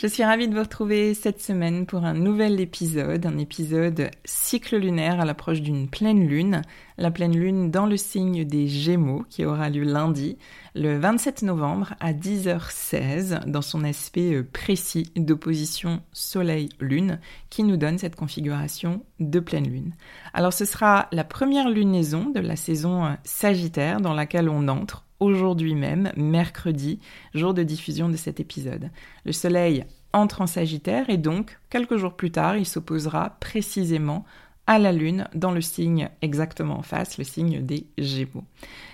Je 0.00 0.06
suis 0.06 0.22
ravie 0.22 0.46
de 0.46 0.54
vous 0.54 0.62
retrouver 0.62 1.12
cette 1.12 1.42
semaine 1.42 1.84
pour 1.84 2.04
un 2.04 2.14
nouvel 2.14 2.60
épisode, 2.60 3.26
un 3.26 3.36
épisode 3.36 4.12
cycle 4.24 4.76
lunaire 4.76 5.18
à 5.18 5.24
l'approche 5.24 5.60
d'une 5.60 5.88
pleine 5.88 6.24
lune, 6.24 6.62
la 6.98 7.10
pleine 7.10 7.36
lune 7.36 7.72
dans 7.72 7.84
le 7.84 7.96
signe 7.96 8.44
des 8.44 8.68
Gémeaux 8.68 9.24
qui 9.28 9.44
aura 9.44 9.70
lieu 9.70 9.82
lundi, 9.82 10.38
le 10.76 11.00
27 11.00 11.42
novembre 11.42 11.94
à 11.98 12.12
10h16 12.12 13.46
dans 13.50 13.60
son 13.60 13.82
aspect 13.82 14.34
euh, 14.34 14.48
précis 14.52 15.10
d'opposition 15.16 16.00
Soleil-Lune 16.12 17.18
qui 17.50 17.64
nous 17.64 17.76
donne 17.76 17.98
cette 17.98 18.14
configuration 18.14 19.02
de 19.18 19.40
pleine 19.40 19.68
lune. 19.68 19.94
Alors 20.32 20.52
ce 20.52 20.64
sera 20.64 21.08
la 21.10 21.24
première 21.24 21.68
lunaison 21.68 22.30
de 22.30 22.38
la 22.38 22.54
saison 22.54 23.04
euh, 23.04 23.14
Sagittaire 23.24 24.00
dans 24.00 24.14
laquelle 24.14 24.48
on 24.48 24.68
entre 24.68 25.07
aujourd'hui 25.20 25.74
même, 25.74 26.12
mercredi, 26.16 27.00
jour 27.34 27.54
de 27.54 27.62
diffusion 27.62 28.08
de 28.08 28.16
cet 28.16 28.40
épisode. 28.40 28.90
Le 29.24 29.32
Soleil 29.32 29.84
entre 30.12 30.40
en 30.40 30.46
Sagittaire 30.46 31.10
et 31.10 31.18
donc, 31.18 31.58
quelques 31.70 31.96
jours 31.96 32.14
plus 32.14 32.30
tard, 32.30 32.56
il 32.56 32.66
s'opposera 32.66 33.36
précisément 33.40 34.24
à 34.68 34.78
la 34.78 34.92
Lune 34.92 35.26
dans 35.34 35.50
le 35.50 35.62
signe 35.62 36.10
exactement 36.20 36.78
en 36.78 36.82
face, 36.82 37.16
le 37.16 37.24
signe 37.24 37.62
des 37.62 37.86
Gémeaux. 37.96 38.44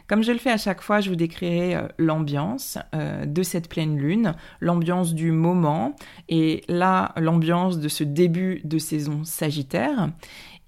Comme 0.06 0.22
je 0.22 0.30
le 0.30 0.38
fais 0.38 0.52
à 0.52 0.56
chaque 0.56 0.80
fois, 0.80 1.00
je 1.00 1.08
vous 1.08 1.16
décrirai 1.16 1.74
euh, 1.74 1.88
l'ambiance 1.98 2.78
euh, 2.94 3.26
de 3.26 3.42
cette 3.42 3.68
pleine 3.68 3.98
lune, 3.98 4.34
l'ambiance 4.60 5.14
du 5.14 5.32
moment 5.32 5.96
et 6.28 6.62
là 6.68 7.12
l'ambiance 7.16 7.80
de 7.80 7.88
ce 7.88 8.04
début 8.04 8.60
de 8.64 8.78
saison 8.78 9.24
Sagittaire. 9.24 10.10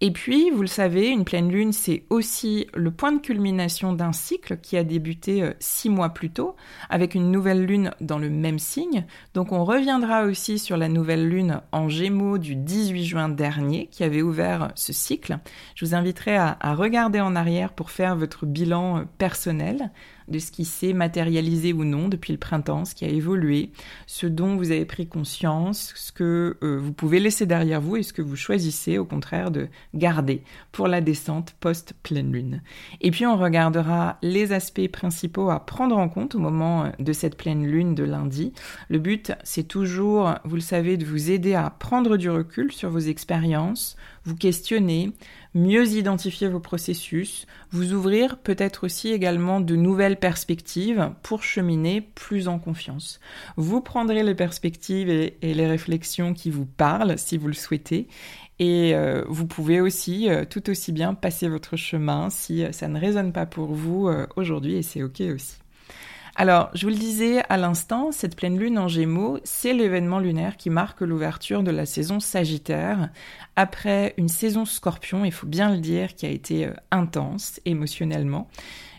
Et 0.02 0.10
puis, 0.10 0.50
vous 0.50 0.60
le 0.60 0.66
savez, 0.66 1.08
une 1.08 1.24
pleine 1.24 1.50
lune, 1.50 1.72
c'est 1.72 2.04
aussi 2.10 2.66
le 2.74 2.90
point 2.90 3.12
de 3.12 3.18
culmination 3.18 3.94
d'un 3.94 4.12
cycle 4.12 4.58
qui 4.58 4.76
a 4.76 4.84
débuté 4.84 5.42
euh, 5.42 5.54
six 5.58 5.88
mois 5.88 6.10
plus 6.10 6.28
tôt, 6.28 6.54
avec 6.90 7.14
une 7.14 7.30
nouvelle 7.30 7.64
lune 7.64 7.92
dans 8.02 8.18
le 8.18 8.28
même 8.28 8.58
signe. 8.58 9.06
Donc, 9.32 9.52
on 9.52 9.64
reviendra 9.64 10.24
aussi 10.24 10.58
sur 10.58 10.76
la 10.76 10.90
nouvelle 10.90 11.26
lune 11.26 11.62
en 11.72 11.88
Gémeaux 11.88 12.36
du 12.36 12.56
18 12.56 13.04
juin 13.04 13.28
dernier, 13.30 13.86
qui 13.90 14.04
avait 14.04 14.20
ouvert 14.20 14.70
ce 14.74 14.92
cycle. 14.92 15.38
Je 15.74 15.86
vous 15.86 15.94
inviterai 15.94 16.36
à, 16.36 16.58
regarder 16.74 17.22
en 17.22 17.34
arrière 17.34 17.72
pour 17.72 17.90
faire 17.90 18.16
votre 18.16 18.44
bilan 18.44 18.98
euh, 18.98 19.04
personnel 19.16 19.90
de 20.28 20.38
ce 20.38 20.50
qui 20.50 20.64
s'est 20.64 20.92
matérialisé 20.92 21.72
ou 21.72 21.84
non 21.84 22.08
depuis 22.08 22.32
le 22.32 22.38
printemps, 22.38 22.84
ce 22.84 22.94
qui 22.94 23.04
a 23.04 23.08
évolué, 23.08 23.70
ce 24.06 24.26
dont 24.26 24.56
vous 24.56 24.70
avez 24.72 24.84
pris 24.84 25.06
conscience, 25.06 25.92
ce 25.94 26.12
que 26.12 26.56
euh, 26.62 26.78
vous 26.78 26.92
pouvez 26.92 27.20
laisser 27.20 27.46
derrière 27.46 27.80
vous 27.80 27.96
et 27.96 28.02
ce 28.02 28.12
que 28.12 28.22
vous 28.22 28.36
choisissez 28.36 28.98
au 28.98 29.04
contraire 29.04 29.50
de 29.50 29.68
garder 29.96 30.42
pour 30.72 30.88
la 30.88 31.00
descente 31.00 31.54
post-pleine 31.60 32.32
lune. 32.32 32.62
Et 33.00 33.10
puis 33.10 33.26
on 33.26 33.36
regardera 33.36 34.18
les 34.22 34.52
aspects 34.52 34.88
principaux 34.88 35.50
à 35.50 35.64
prendre 35.64 35.96
en 35.96 36.08
compte 36.08 36.34
au 36.34 36.38
moment 36.38 36.92
de 36.98 37.12
cette 37.12 37.36
pleine 37.36 37.66
lune 37.66 37.94
de 37.94 38.04
lundi. 38.04 38.52
Le 38.88 38.98
but, 38.98 39.32
c'est 39.42 39.68
toujours, 39.68 40.34
vous 40.44 40.56
le 40.56 40.60
savez, 40.60 40.96
de 40.96 41.04
vous 41.04 41.30
aider 41.30 41.54
à 41.54 41.70
prendre 41.70 42.16
du 42.16 42.30
recul 42.30 42.72
sur 42.72 42.90
vos 42.90 42.98
expériences, 42.98 43.96
vous 44.24 44.36
questionner, 44.36 45.12
mieux 45.56 45.88
identifier 45.88 46.48
vos 46.48 46.60
processus, 46.60 47.46
vous 47.70 47.94
ouvrir 47.94 48.38
peut-être 48.38 48.84
aussi 48.84 49.08
également 49.08 49.60
de 49.60 49.74
nouvelles 49.74 50.18
perspectives 50.18 51.10
pour 51.22 51.42
cheminer 51.42 52.02
plus 52.02 52.46
en 52.46 52.58
confiance. 52.58 53.20
Vous 53.56 53.80
prendrez 53.80 54.22
les 54.22 54.34
perspectives 54.34 55.08
et, 55.08 55.36
les 55.42 55.66
réflexions 55.66 56.34
qui 56.34 56.50
vous 56.50 56.66
parlent 56.66 57.18
si 57.18 57.38
vous 57.38 57.48
le 57.48 57.54
souhaitez 57.54 58.06
et 58.58 58.94
euh, 58.94 59.24
vous 59.28 59.46
pouvez 59.46 59.80
aussi 59.80 60.28
euh, 60.28 60.44
tout 60.48 60.70
aussi 60.70 60.92
bien 60.92 61.14
passer 61.14 61.48
votre 61.48 61.76
chemin 61.76 62.30
si 62.30 62.62
euh, 62.62 62.72
ça 62.72 62.88
ne 62.88 62.98
résonne 62.98 63.32
pas 63.32 63.46
pour 63.46 63.72
vous 63.72 64.08
aujourd'hui 64.36 64.76
et 64.76 64.82
c'est 64.82 65.02
ok 65.02 65.22
aussi. 65.34 65.56
Alors, 66.38 66.68
je 66.74 66.82
vous 66.82 66.90
le 66.90 66.98
disais 66.98 67.42
à 67.48 67.56
l'instant, 67.56 68.12
cette 68.12 68.36
pleine 68.36 68.58
lune 68.58 68.78
en 68.78 68.88
gémeaux, 68.88 69.38
c'est 69.42 69.72
l'événement 69.72 70.18
lunaire 70.18 70.58
qui 70.58 70.68
marque 70.68 71.00
l'ouverture 71.00 71.62
de 71.62 71.70
la 71.70 71.86
saison 71.86 72.20
Sagittaire, 72.20 73.08
après 73.56 74.12
une 74.18 74.28
saison 74.28 74.66
scorpion, 74.66 75.24
il 75.24 75.32
faut 75.32 75.46
bien 75.46 75.70
le 75.70 75.78
dire, 75.78 76.14
qui 76.14 76.26
a 76.26 76.28
été 76.28 76.66
euh, 76.66 76.74
intense 76.90 77.58
émotionnellement. 77.64 78.50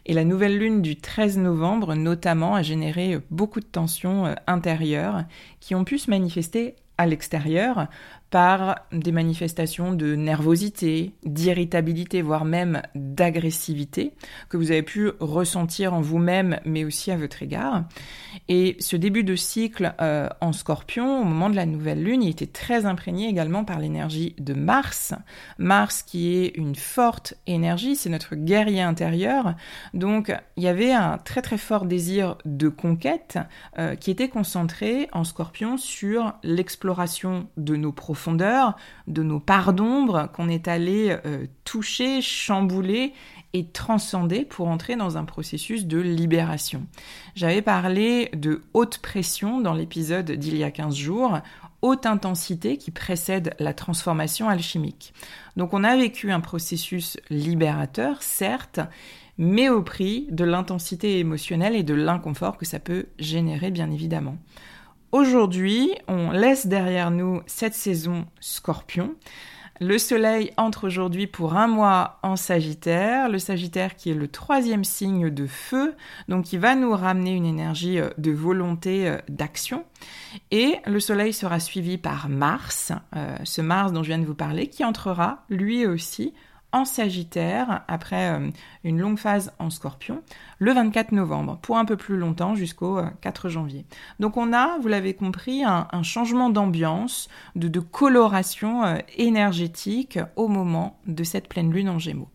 Et 0.07 0.15
la 0.15 0.23
nouvelle 0.23 0.57
lune 0.57 0.81
du 0.81 0.95
13 0.95 1.37
novembre, 1.37 1.93
notamment, 1.93 2.55
a 2.55 2.63
généré 2.63 3.13
euh, 3.13 3.19
beaucoup 3.29 3.59
de 3.59 3.65
tensions 3.65 4.25
euh, 4.25 4.33
intérieures 4.47 5.23
qui 5.59 5.75
ont 5.75 5.83
pu 5.83 5.99
se 5.99 6.09
manifester 6.09 6.75
à 6.97 7.05
l'extérieur 7.05 7.87
par 8.29 8.79
des 8.91 9.11
manifestations 9.11 9.93
de 9.93 10.15
nervosité, 10.15 11.13
d'irritabilité, 11.23 12.21
voire 12.21 12.43
même 12.43 12.81
d'agressivité 12.93 14.13
que 14.49 14.57
vous 14.57 14.71
avez 14.71 14.83
pu 14.83 15.11
ressentir 15.19 15.93
en 15.93 16.01
vous-même, 16.01 16.59
mais 16.65 16.83
aussi 16.83 17.11
à 17.11 17.17
votre 17.17 17.41
égard. 17.41 17.85
Et 18.49 18.75
ce 18.79 18.95
début 18.97 19.23
de 19.23 19.35
cycle 19.35 19.93
euh, 20.01 20.27
en 20.41 20.51
scorpion, 20.51 21.21
au 21.21 21.23
moment 21.23 21.49
de 21.49 21.55
la 21.55 21.65
nouvelle 21.65 22.03
lune, 22.03 22.21
il 22.21 22.29
était 22.29 22.47
très 22.47 22.85
imprégné 22.85 23.27
également 23.29 23.63
par 23.63 23.79
l'énergie 23.79 24.35
de 24.39 24.53
Mars. 24.53 25.13
Mars 25.57 26.03
qui 26.03 26.35
est 26.35 26.57
une 26.57 26.75
forte 26.75 27.35
énergie, 27.47 27.95
c'est 27.95 28.09
notre 28.09 28.35
guerrier 28.35 28.81
intérieur. 28.81 29.55
Donc 29.93 30.33
il 30.57 30.63
y 30.63 30.67
avait 30.67 30.91
un 30.91 31.17
très 31.17 31.41
très 31.41 31.57
fort 31.57 31.85
désir 31.85 32.37
de 32.45 32.67
conquête 32.67 33.39
euh, 33.79 33.95
qui 33.95 34.11
était 34.11 34.29
concentré 34.29 35.07
en 35.13 35.23
scorpion 35.23 35.77
sur 35.77 36.33
l'exploration 36.43 37.47
de 37.55 37.75
nos 37.75 37.91
profondeurs 37.91 38.16
de 39.07 39.23
nos 39.23 39.39
parts 39.39 39.73
d'ombre 39.73 40.29
qu'on 40.33 40.49
est 40.49 40.67
allé 40.67 41.17
euh, 41.25 41.45
toucher, 41.63 42.21
chambouler 42.21 43.13
et 43.53 43.67
transcender 43.67 44.45
pour 44.45 44.67
entrer 44.67 44.95
dans 44.95 45.17
un 45.17 45.25
processus 45.25 45.85
de 45.85 45.97
libération. 45.97 46.85
J'avais 47.35 47.61
parlé 47.61 48.29
de 48.33 48.61
haute 48.73 48.99
pression 48.99 49.61
dans 49.61 49.73
l'épisode 49.73 50.31
d'il 50.31 50.57
y 50.57 50.63
a 50.63 50.71
15 50.71 50.95
jours, 50.95 51.39
haute 51.81 52.05
intensité 52.05 52.77
qui 52.77 52.91
précède 52.91 53.55
la 53.59 53.73
transformation 53.73 54.49
alchimique. 54.49 55.13
Donc 55.55 55.73
on 55.73 55.83
a 55.83 55.95
vécu 55.95 56.31
un 56.31 56.41
processus 56.41 57.17
libérateur, 57.29 58.21
certes, 58.21 58.79
mais 59.37 59.69
au 59.69 59.81
prix 59.81 60.27
de 60.31 60.43
l'intensité 60.43 61.19
émotionnelle 61.19 61.75
et 61.75 61.83
de 61.83 61.93
l'inconfort 61.93 62.57
que 62.57 62.65
ça 62.65 62.79
peut 62.79 63.05
générer 63.19 63.71
bien 63.71 63.91
évidemment. 63.91 64.37
Aujourd'hui, 65.13 65.93
on 66.09 66.31
laisse 66.31 66.67
derrière 66.67 67.11
nous 67.11 67.41
cette 67.45 67.73
saison 67.73 68.25
scorpion 68.41 69.15
Le 69.79 69.97
Soleil 69.97 70.51
entre 70.57 70.85
aujourd'hui 70.85 71.27
pour 71.27 71.55
un 71.55 71.67
mois 71.67 72.19
en 72.23 72.35
Sagittaire, 72.35 73.29
le 73.29 73.39
Sagittaire 73.39 73.95
qui 73.95 74.11
est 74.11 74.13
le 74.13 74.27
troisième 74.27 74.83
signe 74.83 75.29
de 75.29 75.47
feu, 75.47 75.95
donc 76.27 76.51
il 76.51 76.59
va 76.59 76.75
nous 76.75 76.91
ramener 76.91 77.31
une 77.31 77.45
énergie 77.45 77.99
euh, 77.99 78.09
de 78.17 78.31
volonté 78.31 79.07
euh, 79.07 79.17
d'action. 79.29 79.85
Et 80.51 80.75
le 80.85 80.99
Soleil 80.99 81.31
sera 81.31 81.61
suivi 81.61 81.97
par 81.97 82.27
Mars, 82.27 82.91
euh, 83.15 83.37
ce 83.45 83.61
Mars 83.61 83.93
dont 83.93 84.03
je 84.03 84.09
viens 84.09 84.19
de 84.19 84.25
vous 84.25 84.35
parler, 84.35 84.67
qui 84.67 84.83
entrera 84.83 85.45
lui 85.49 85.85
aussi 85.85 86.33
en 86.71 86.85
Sagittaire, 86.85 87.83
après 87.87 88.31
euh, 88.31 88.49
une 88.83 88.99
longue 88.99 89.17
phase 89.17 89.53
en 89.57 89.69
Scorpion, 89.69 90.21
le 90.59 90.73
24 90.73 91.11
novembre, 91.13 91.57
pour 91.61 91.77
un 91.77 91.85
peu 91.85 91.95
plus 91.95 92.17
longtemps, 92.17 92.55
jusqu'au 92.55 92.99
4 93.21 93.45
euh, 93.45 93.49
janvier. 93.49 93.85
Donc 94.19 94.37
on 94.37 94.53
a, 94.53 94.77
vous 94.79 94.87
l'avez 94.87 95.13
compris, 95.13 95.63
un, 95.63 95.87
changement 96.03 96.49
d'ambiance, 96.49 97.29
de, 97.55 97.79
coloration 97.79 98.83
euh, 98.83 98.97
énergétique 99.15 100.19
au 100.35 100.47
moment 100.47 100.99
de 101.07 101.23
cette 101.23 101.47
pleine 101.47 101.71
lune 101.71 101.89
en 101.89 101.99
Gémeaux. 101.99 102.29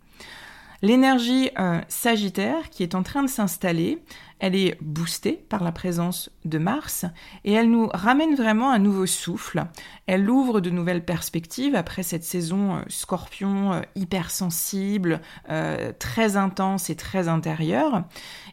L'énergie 0.85 1.51
Sagittaire 1.87 2.69
qui 2.71 2.83
est 2.83 2.97
en 2.97 3.05
train 3.05 3.23
de 3.23 3.29
s'installer, 3.29 4.03
elle 4.43 4.57
est 4.57 4.77
boostée 4.83 5.45
par 5.49 5.63
la 5.63 5.71
présence 5.71 6.29
de 6.45 6.59
Mars 6.59 7.07
et 7.45 7.53
elle 7.53 7.71
nous 7.71 7.89
ramène 7.95 8.35
vraiment 8.35 8.73
un 8.73 8.81
nouveau 8.81 9.07
souffle. 9.07 9.65
Elle 10.09 10.29
ouvre 10.29 10.61
de 10.61 10.69
nouvelles 10.69 11.05
perspectives 11.05 11.77
après 11.77 12.03
cette 12.03 12.25
saison 12.25 12.75
euh, 12.75 12.81
scorpion 12.89 13.73
euh, 13.73 13.81
hypersensible, 13.95 15.21
euh, 15.49 15.93
très 15.97 16.37
intense 16.37 16.91
et 16.91 16.97
très 16.97 17.29
intérieure. 17.29 18.03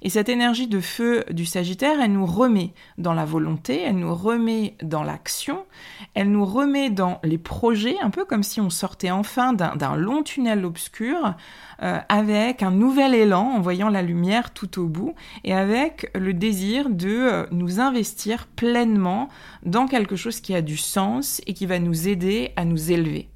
Et 0.04 0.12
cette 0.12 0.30
énergie 0.30 0.68
de 0.68 0.80
feu 0.80 1.24
du 1.32 1.48
Sagittaire, 1.48 2.00
elle 2.00 2.14
nous 2.14 2.28
remet 2.28 2.76
dans 3.00 3.16
la 3.16 3.26
volonté, 3.26 3.82
elle 3.82 3.98
nous 3.98 4.14
remet 4.14 4.76
dans 4.84 5.02
l'action, 5.02 5.66
elle 6.14 6.32
nous 6.32 6.46
remet 6.46 6.92
dans 6.92 7.20
les 7.24 7.40
projets, 7.40 7.98
un 8.00 8.12
peu 8.12 8.26
comme 8.26 8.44
si 8.44 8.62
on 8.62 8.70
sortait 8.70 9.10
enfin 9.10 9.54
d'un 9.54 9.96
long 9.96 10.22
tunnel 10.22 10.66
obscur, 10.66 11.34
avec 11.80 12.62
un 12.62 12.72
nouvel 12.72 13.16
élan 13.16 13.54
en 13.56 13.62
voyant 13.62 13.90
la 13.90 14.02
lumière 14.02 14.52
tout 14.52 14.80
au 14.80 14.86
bout 14.86 15.16
et 15.46 15.54
avec 15.54 15.79
le 16.16 16.34
désir 16.34 16.90
de 16.90 17.10
euh, 17.10 17.46
nous 17.52 17.80
investir 17.80 18.48
pleinement 18.48 19.30
dans 19.64 19.88
quelque 19.88 20.16
chose 20.16 20.40
qui 20.40 20.56
a 20.56 20.62
du 20.62 20.78
sens 20.78 21.42
et 21.48 21.54
qui 21.54 21.66
va 21.66 21.80
nous 21.80 22.08
aider 22.08 22.52
à 22.56 22.66
nous 22.66 22.92
élever. 22.92 23.28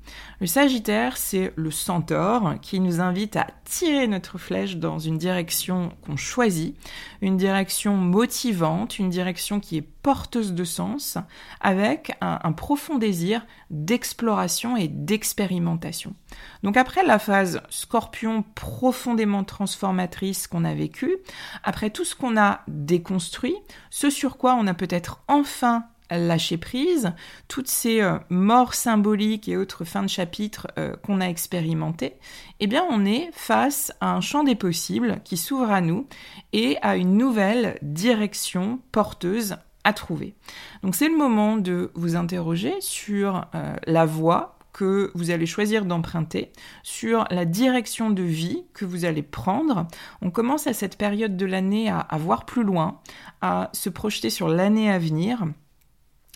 Le 0.43 0.47
Sagittaire, 0.47 1.15
c'est 1.15 1.53
le 1.55 1.71
centaure 1.71 2.55
qui 2.61 2.81
nous 2.81 2.99
invite 2.99 3.37
à 3.37 3.47
tirer 3.63 4.07
notre 4.07 4.37
flèche 4.37 4.75
dans 4.75 4.99
une 4.99 5.17
direction 5.17 5.93
qu'on 6.01 6.17
choisit, 6.17 6.75
une 7.21 7.37
direction 7.37 7.95
motivante, 7.95 8.99
une 8.99 9.09
direction 9.09 9.61
qui 9.61 9.77
est 9.77 9.81
porteuse 9.81 10.51
de 10.51 10.65
sens, 10.65 11.17
avec 11.61 12.17
un, 12.19 12.51
profond 12.51 12.97
désir 12.97 13.45
d'exploration 13.69 14.75
et 14.75 14.89
d'expérimentation. 14.89 16.13
Donc 16.61 16.75
après 16.75 17.05
la 17.05 17.19
phase 17.19 17.61
scorpion 17.69 18.43
profondément 18.53 19.45
transformatrice 19.45 20.47
qu'on 20.47 20.65
a 20.65 20.73
vécue, 20.73 21.15
après 21.63 21.89
tout 21.89 22.03
ce 22.03 22.15
qu'on 22.15 22.35
a 22.35 22.63
déconstruit, 22.67 23.55
ce 23.89 24.09
sur 24.09 24.35
quoi 24.35 24.55
on 24.55 24.67
a 24.67 24.73
peut-être 24.73 25.23
enfin 25.29 25.85
lâcher 26.17 26.57
prise, 26.57 27.13
toutes 27.47 27.67
ces 27.67 28.01
euh, 28.01 28.17
morts 28.29 28.73
symboliques 28.73 29.47
et 29.47 29.57
autres 29.57 29.83
fins 29.83 30.03
de 30.03 30.09
chapitre 30.09 30.67
euh, 30.77 30.95
qu'on 30.97 31.21
a 31.21 31.25
expérimentées, 31.25 32.15
eh 32.59 32.67
bien 32.67 32.85
on 32.89 33.05
est 33.05 33.29
face 33.33 33.91
à 34.01 34.13
un 34.13 34.21
champ 34.21 34.43
des 34.43 34.55
possibles 34.55 35.19
qui 35.23 35.37
s'ouvre 35.37 35.71
à 35.71 35.81
nous 35.81 36.07
et 36.51 36.77
à 36.81 36.95
une 36.95 37.17
nouvelle 37.17 37.77
direction 37.81 38.79
porteuse 38.91 39.57
à 39.83 39.93
trouver. 39.93 40.33
Donc 40.81 40.95
c'est 40.95 41.09
le 41.09 41.17
moment 41.17 41.57
de 41.57 41.91
vous 41.93 42.15
interroger 42.15 42.73
sur 42.79 43.45
euh, 43.55 43.75
la 43.85 44.05
voie 44.05 44.57
que 44.71 45.11
vous 45.13 45.29
allez 45.29 45.45
choisir 45.45 45.85
d'emprunter, 45.85 46.51
sur 46.81 47.25
la 47.29 47.45
direction 47.45 48.09
de 48.09 48.23
vie 48.23 48.65
que 48.73 48.85
vous 48.85 49.05
allez 49.05 49.21
prendre. 49.21 49.87
On 50.21 50.31
commence 50.31 50.65
à 50.67 50.73
cette 50.73 50.97
période 50.97 51.37
de 51.37 51.45
l'année 51.45 51.89
à, 51.89 51.99
à 51.99 52.17
voir 52.17 52.45
plus 52.45 52.63
loin, 52.63 52.99
à 53.41 53.69
se 53.73 53.89
projeter 53.89 54.31
sur 54.31 54.49
l'année 54.49 54.91
à 54.91 54.97
venir. 54.97 55.45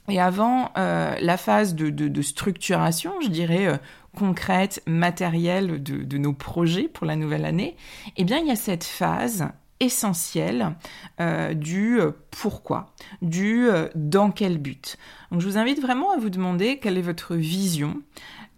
Et 0.10 0.22
avant 0.22 0.72
euh, 0.78 1.16
la 1.20 1.38
phase 1.38 1.76
de, 1.76 2.22
structuration, 2.22 3.14
je 3.22 3.28
dirais 3.28 3.68
euh, 3.68 3.78
concrète, 4.16 4.82
matérielle 4.88 5.84
de, 5.84 6.18
nos 6.18 6.34
projets 6.34 6.88
pour 6.88 7.06
la 7.06 7.16
nouvelle 7.16 7.46
année, 7.46 7.76
eh 8.16 8.24
bien 8.24 8.40
il 8.40 8.48
y 8.48 8.52
a 8.52 8.56
cette 8.56 8.86
phase 8.86 9.50
essentielle 9.80 10.76
euh, 11.20 11.54
du 11.54 12.00
pourquoi, 12.32 12.94
du 13.22 13.68
dans 13.96 14.32
quel 14.32 14.58
but. 14.58 14.98
Donc 15.32 15.42
je 15.42 15.48
vous 15.48 15.58
invite 15.58 15.82
vraiment 15.82 16.12
à 16.12 16.18
vous 16.18 16.30
demander 16.30 16.80
quelle 16.80 16.98
est 16.98 17.02
votre 17.02 17.36
vision, 17.36 18.02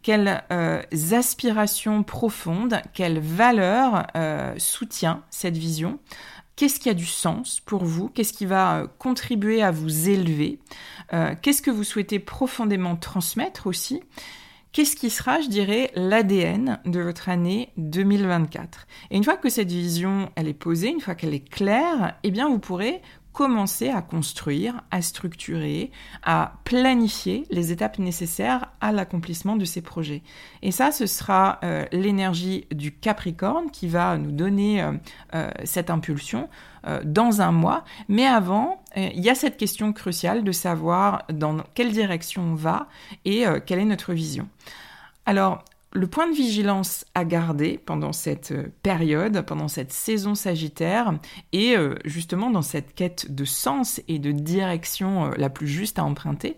quelles 0.02 0.42
aspirations 1.12 2.04
profondes, 2.04 2.80
quelle 2.94 3.20
valeur 3.20 4.08
soutient 4.58 5.24
cette 5.30 5.58
vision 5.58 6.00
Qu'est-ce 6.60 6.82
qui 6.82 6.90
a 6.90 6.94
du 6.94 7.06
sens 7.06 7.62
pour 7.62 7.86
vous? 7.86 8.10
Qu'est-ce 8.10 8.34
qui 8.34 8.46
va 8.46 8.80
euh, 8.80 8.88
contribuer 8.98 9.64
à 9.64 9.72
vous 9.72 10.10
élever? 10.10 10.60
Euh, 11.14 11.34
Qu'est-ce 11.42 11.62
que 11.62 11.72
vous 11.72 11.86
souhaitez 11.86 12.20
profondément 12.20 12.98
transmettre 12.98 13.66
aussi? 13.66 14.02
Qu'est-ce 14.74 14.98
qui 14.98 15.10
sera, 15.10 15.40
je 15.40 15.48
dirais, 15.48 15.90
l'ADN 15.96 16.82
de 16.84 17.00
votre 17.00 17.30
année 17.30 17.70
2024 17.78 18.88
Et 19.10 19.16
une 19.16 19.24
fois 19.24 19.38
que 19.38 19.48
cette 19.48 19.72
vision, 19.72 20.32
elle 20.36 20.50
est 20.50 20.54
posée, 20.54 20.90
une 20.90 21.00
fois 21.00 21.16
qu'elle 21.16 21.34
est 21.34 21.50
claire, 21.50 22.16
eh 22.24 22.30
bien, 22.30 22.50
vous 22.50 22.60
pourrez 22.60 23.02
commencer 23.34 23.90
à 23.90 24.02
construire, 24.02 24.82
à 24.92 25.02
structurer, 25.02 25.92
à 26.24 26.54
planifier 26.64 27.46
les 27.50 27.72
étapes 27.72 28.00
nécessaires 28.00 28.72
à 28.82 28.92
l'accomplissement 28.92 29.56
de 29.56 29.66
ces 29.66 29.82
projets. 29.82 30.24
Et 30.62 30.72
ça, 30.72 30.92
ce 30.92 31.06
sera 31.06 31.60
euh, 31.64 31.86
l'énergie 31.92 32.66
du 32.72 32.92
Capricorne 32.92 33.72
qui 33.72 33.88
va 33.88 34.18
nous 34.18 34.32
donner 34.32 34.82
euh, 34.82 34.94
euh, 35.36 35.50
cette 35.64 35.90
impulsion 35.90 36.50
dans 37.04 37.42
un 37.42 37.52
mois. 37.52 37.84
Mais 38.08 38.26
avant, 38.26 38.82
il 38.96 39.20
y 39.20 39.30
a 39.30 39.36
cette 39.36 39.58
question 39.58 39.92
cruciale 39.92 40.46
de 40.46 40.52
savoir 40.54 41.26
dans 41.30 41.58
quelle 41.76 41.92
direction 41.92 42.42
on 42.42 42.56
va 42.56 42.88
et 43.26 43.44
quelle 43.66 43.80
est 43.80 43.86
notre 43.86 44.14
vision. 44.14 44.48
Alors, 45.26 45.66
le 45.92 46.06
point 46.06 46.30
de 46.30 46.36
vigilance 46.36 47.06
à 47.16 47.26
garder 47.26 47.80
pendant 47.84 48.14
cette 48.14 48.52
euh, 48.52 48.72
période, 48.84 49.42
pendant 49.42 49.68
cette 49.68 49.92
saison 49.92 50.36
sagittaire, 50.36 51.14
et 51.52 51.76
euh, 51.76 51.96
justement 52.06 52.52
dans 52.52 52.62
cette 52.62 52.94
quête 52.94 53.34
de 53.34 53.44
sens 53.44 54.00
et 54.08 54.20
de 54.20 54.32
direction 54.32 55.26
euh, 55.26 55.32
la 55.38 55.50
plus 55.50 55.68
juste 55.68 55.98
à 55.98 56.04
emprunter, 56.04 56.58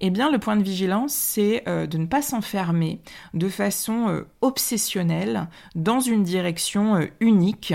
eh 0.00 0.10
bien 0.10 0.30
le 0.30 0.38
point 0.38 0.56
de 0.56 0.62
vigilance, 0.62 1.14
c'est 1.14 1.64
de 1.66 1.98
ne 1.98 2.06
pas 2.06 2.22
s'enfermer 2.22 3.00
de 3.34 3.48
façon 3.48 4.24
obsessionnelle 4.40 5.48
dans 5.74 6.00
une 6.00 6.22
direction 6.22 7.08
unique, 7.20 7.74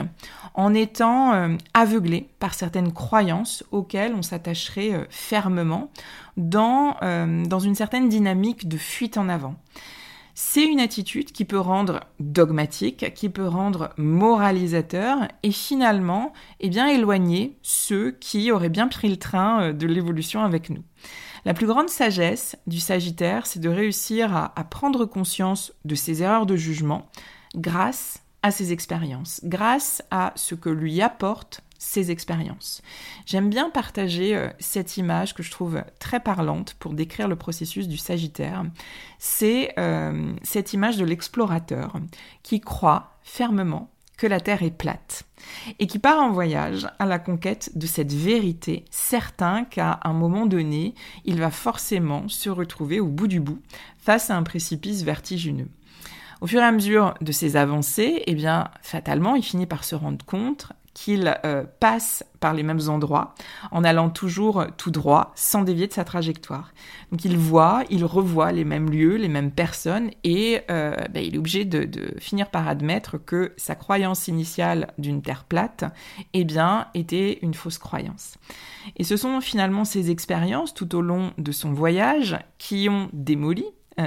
en 0.53 0.73
étant 0.73 1.57
aveuglé 1.73 2.29
par 2.39 2.53
certaines 2.53 2.91
croyances 2.91 3.63
auxquelles 3.71 4.13
on 4.13 4.21
s'attacherait 4.21 5.07
fermement 5.09 5.91
dans, 6.37 6.97
dans 7.01 7.59
une 7.59 7.75
certaine 7.75 8.09
dynamique 8.09 8.67
de 8.67 8.77
fuite 8.77 9.17
en 9.17 9.29
avant. 9.29 9.55
C'est 10.33 10.65
une 10.65 10.79
attitude 10.79 11.31
qui 11.31 11.45
peut 11.45 11.59
rendre 11.59 12.01
dogmatique, 12.19 13.13
qui 13.13 13.29
peut 13.29 13.47
rendre 13.47 13.89
moralisateur 13.97 15.27
et 15.43 15.51
finalement, 15.51 16.33
eh 16.59 16.67
éloigner 16.67 17.57
ceux 17.61 18.11
qui 18.11 18.51
auraient 18.51 18.69
bien 18.69 18.87
pris 18.87 19.09
le 19.09 19.17
train 19.17 19.61
euh, 19.61 19.73
de 19.73 19.87
l'évolution 19.87 20.41
avec 20.41 20.69
nous. 20.69 20.83
La 21.45 21.53
plus 21.53 21.67
grande 21.67 21.89
sagesse 21.89 22.55
du 22.67 22.79
Sagittaire, 22.79 23.45
c'est 23.47 23.59
de 23.59 23.69
réussir 23.69 24.35
à, 24.35 24.53
à 24.55 24.63
prendre 24.63 25.05
conscience 25.05 25.73
de 25.85 25.95
ses 25.95 26.21
erreurs 26.21 26.45
de 26.45 26.55
jugement 26.55 27.09
grâce 27.55 28.21
à 28.43 28.51
ses 28.51 28.71
expériences, 28.71 29.41
grâce 29.43 30.03
à 30.11 30.33
ce 30.35 30.55
que 30.55 30.69
lui 30.69 31.01
apporte 31.01 31.61
ses 31.81 32.11
expériences. 32.11 32.83
J'aime 33.25 33.49
bien 33.49 33.71
partager 33.71 34.35
euh, 34.35 34.49
cette 34.59 34.97
image 34.97 35.33
que 35.33 35.41
je 35.41 35.49
trouve 35.49 35.83
très 35.99 36.19
parlante 36.19 36.75
pour 36.75 36.93
décrire 36.93 37.27
le 37.27 37.35
processus 37.35 37.87
du 37.87 37.97
Sagittaire. 37.97 38.63
C'est 39.17 39.73
euh, 39.79 40.31
cette 40.43 40.73
image 40.73 40.97
de 40.97 41.05
l'explorateur 41.05 41.95
qui 42.43 42.61
croit 42.61 43.17
fermement 43.23 43.89
que 44.15 44.27
la 44.27 44.39
Terre 44.39 44.61
est 44.61 44.77
plate 44.77 45.23
et 45.79 45.87
qui 45.87 45.97
part 45.97 46.21
en 46.21 46.31
voyage 46.31 46.87
à 46.99 47.07
la 47.07 47.17
conquête 47.17 47.75
de 47.75 47.87
cette 47.87 48.13
vérité, 48.13 48.85
certain 48.91 49.65
qu'à 49.65 49.99
un 50.03 50.13
moment 50.13 50.45
donné, 50.45 50.93
il 51.25 51.39
va 51.39 51.49
forcément 51.49 52.27
se 52.27 52.51
retrouver 52.51 52.99
au 52.99 53.07
bout 53.07 53.27
du 53.27 53.39
bout 53.39 53.59
face 53.97 54.29
à 54.29 54.37
un 54.37 54.43
précipice 54.43 55.01
vertigineux. 55.01 55.69
Au 56.41 56.47
fur 56.47 56.61
et 56.61 56.65
à 56.65 56.71
mesure 56.71 57.15
de 57.21 57.31
ses 57.31 57.55
avancées, 57.55 58.21
eh 58.27 58.35
bien, 58.35 58.69
fatalement, 58.83 59.33
il 59.33 59.43
finit 59.43 59.65
par 59.65 59.83
se 59.83 59.95
rendre 59.95 60.23
compte 60.23 60.71
qu'il 60.93 61.33
euh, 61.45 61.63
passe 61.79 62.23
par 62.39 62.53
les 62.53 62.63
mêmes 62.63 62.89
endroits 62.89 63.33
en 63.71 63.83
allant 63.83 64.09
toujours 64.09 64.65
tout 64.77 64.91
droit 64.91 65.31
sans 65.35 65.61
dévier 65.61 65.87
de 65.87 65.93
sa 65.93 66.03
trajectoire. 66.03 66.73
Donc 67.11 67.23
il 67.23 67.37
voit, 67.37 67.83
il 67.89 68.03
revoit 68.03 68.51
les 68.51 68.65
mêmes 68.65 68.89
lieux, 68.89 69.15
les 69.15 69.27
mêmes 69.27 69.51
personnes 69.51 70.11
et 70.23 70.61
euh, 70.69 70.95
ben, 71.13 71.23
il 71.23 71.35
est 71.35 71.37
obligé 71.37 71.65
de, 71.65 72.19
finir 72.19 72.49
par 72.49 72.67
admettre 72.67 73.17
que 73.17 73.53
sa 73.57 73.75
croyance 73.75 74.27
initiale 74.27 74.93
d'une 74.97 75.21
terre 75.21 75.45
plate 75.45 75.85
eh 76.33 76.43
bien, 76.43 76.87
était 76.93 77.39
une 77.41 77.53
fausse 77.53 77.77
croyance. 77.77 78.37
Et 78.97 79.03
ce 79.03 79.17
sont 79.17 79.39
finalement 79.39 79.85
ces 79.85 80.11
expériences 80.11 80.73
tout 80.73 80.95
au 80.95 81.01
long 81.01 81.31
de 81.37 81.51
son 81.51 81.73
voyage 81.73 82.37
qui 82.57 82.89
ont 82.89 83.09
démoli 83.13 83.65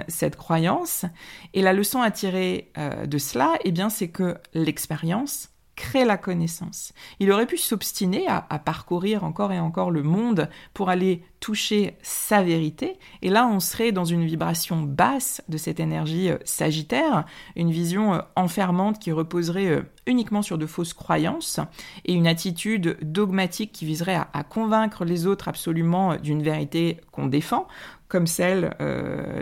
cette 0.08 0.34
croyance. 0.34 1.04
Et 1.52 1.62
la 1.62 1.72
leçon 1.72 2.00
à 2.00 2.10
tirer 2.10 2.72
de 3.06 3.18
cela, 3.18 3.52
eh 3.64 3.70
bien, 3.70 3.90
c'est 3.90 4.08
que 4.08 4.38
l'expérience 4.52 5.53
crée 5.76 6.04
la 6.04 6.16
connaissance. 6.16 6.92
Il 7.20 7.30
aurait 7.32 7.46
pu 7.46 7.56
s'obstiner 7.56 8.26
à, 8.28 8.42
parcourir 8.58 9.24
encore 9.24 9.52
et 9.52 9.58
encore 9.58 9.90
le 9.90 10.02
monde 10.02 10.48
pour 10.72 10.88
aller 10.88 11.22
toucher 11.40 11.96
sa 12.02 12.42
vérité, 12.42 12.98
et 13.20 13.28
là 13.28 13.46
on 13.46 13.60
serait 13.60 13.92
dans 13.92 14.04
une 14.04 14.24
vibration 14.24 14.80
basse 14.80 15.42
de 15.48 15.58
cette 15.58 15.78
énergie 15.78 16.30
euh, 16.30 16.38
sagittaire, 16.44 17.26
une 17.54 17.70
vision 17.70 18.14
euh, 18.14 18.18
enfermante 18.34 18.98
qui 18.98 19.12
reposerait 19.12 19.66
euh, 19.66 19.82
uniquement 20.06 20.40
sur 20.40 20.56
de 20.56 20.66
fausses 20.66 20.94
croyances, 20.94 21.60
et 22.06 22.14
une 22.14 22.26
attitude 22.26 22.96
dogmatique 23.02 23.72
qui 23.72 23.84
viserait 23.84 24.18
à, 24.32 24.42
convaincre 24.42 25.04
les 25.04 25.26
autres 25.26 25.48
absolument 25.48 26.16
d'une 26.16 26.42
vérité 26.42 26.98
qu'on 27.12 27.26
défend, 27.26 27.68
comme 28.08 28.26
celle 28.26 28.76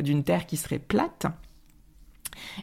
d'une 0.03 0.25
terre 0.25 0.47
qui 0.47 0.57
serait 0.57 0.79
plate. 0.79 1.27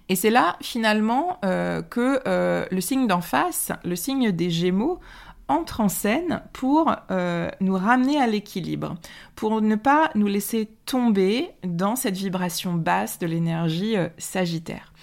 Et 0.07 0.15
c'est 0.15 0.29
là 0.29 0.57
finalement 0.61 1.39
euh, 1.45 1.81
que 1.81 2.21
euh, 2.27 2.65
le 2.71 2.81
signe 2.81 3.07
d'en 3.07 3.21
face, 3.21 3.71
le 3.83 3.95
signe 3.95 4.31
des 4.31 4.49
Gémeaux, 4.49 4.99
entre 5.47 5.81
en 5.81 5.89
scène 5.89 6.43
pour 6.53 6.93
euh, 7.09 7.49
nous 7.59 7.75
ramener 7.75 8.21
à 8.21 8.27
l'équilibre, 8.27 8.95
pour 9.35 9.61
ne 9.61 9.75
pas 9.75 10.11
nous 10.13 10.27
laisser 10.27 10.69
tomber 10.85 11.49
dans 11.63 11.95
cette 11.95 12.15
vibration 12.15 12.73
basse 12.73 13.17
de 13.17 13.25
l'énergie 13.25 13.95
sagittaire. 14.19 14.93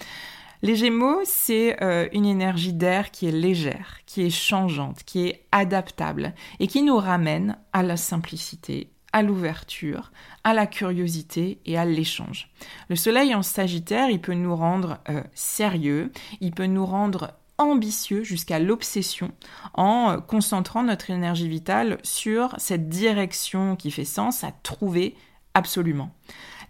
Les 0.62 0.76
Gémeaux, 0.76 1.20
c'est 1.24 1.76
une 2.12 2.24
énergie 2.24 2.72
d'air 2.72 3.10
qui 3.10 3.26
est 3.26 3.32
légère, 3.32 3.98
qui 4.06 4.22
est 4.22 4.30
changeante, 4.30 5.02
qui 5.04 5.26
est 5.26 5.46
adaptable 5.50 6.32
et 6.60 6.68
qui 6.68 6.82
nous 6.82 6.96
ramène 6.96 7.58
à 7.72 7.82
la 7.82 7.96
simplicité, 7.96 8.90
à 9.16 9.22
l'ouverture, 9.22 10.12
à 10.44 10.52
la 10.52 10.66
curiosité 10.66 11.58
et 11.64 11.78
à 11.78 11.86
l'échange. 11.86 12.50
Le 12.90 12.96
soleil 12.96 13.34
en 13.34 13.42
Sagittaire, 13.42 14.10
il 14.10 14.20
peut 14.20 14.34
nous 14.34 14.54
rendre 14.54 14.98
euh, 15.08 15.22
sérieux, 15.32 16.12
il 16.42 16.52
peut 16.52 16.66
nous 16.66 16.84
rendre 16.84 17.32
ambitieux 17.56 18.24
jusqu'à 18.24 18.58
l'obsession 18.58 19.32
en 19.72 20.10
euh, 20.10 20.16
concentrant 20.18 20.82
notre 20.82 21.08
énergie 21.08 21.48
vitale 21.48 21.96
sur 22.02 22.54
cette 22.58 22.90
direction 22.90 23.74
qui 23.74 23.90
fait 23.90 24.04
sens 24.04 24.44
à 24.44 24.52
trouver 24.62 25.14
absolument. 25.54 26.10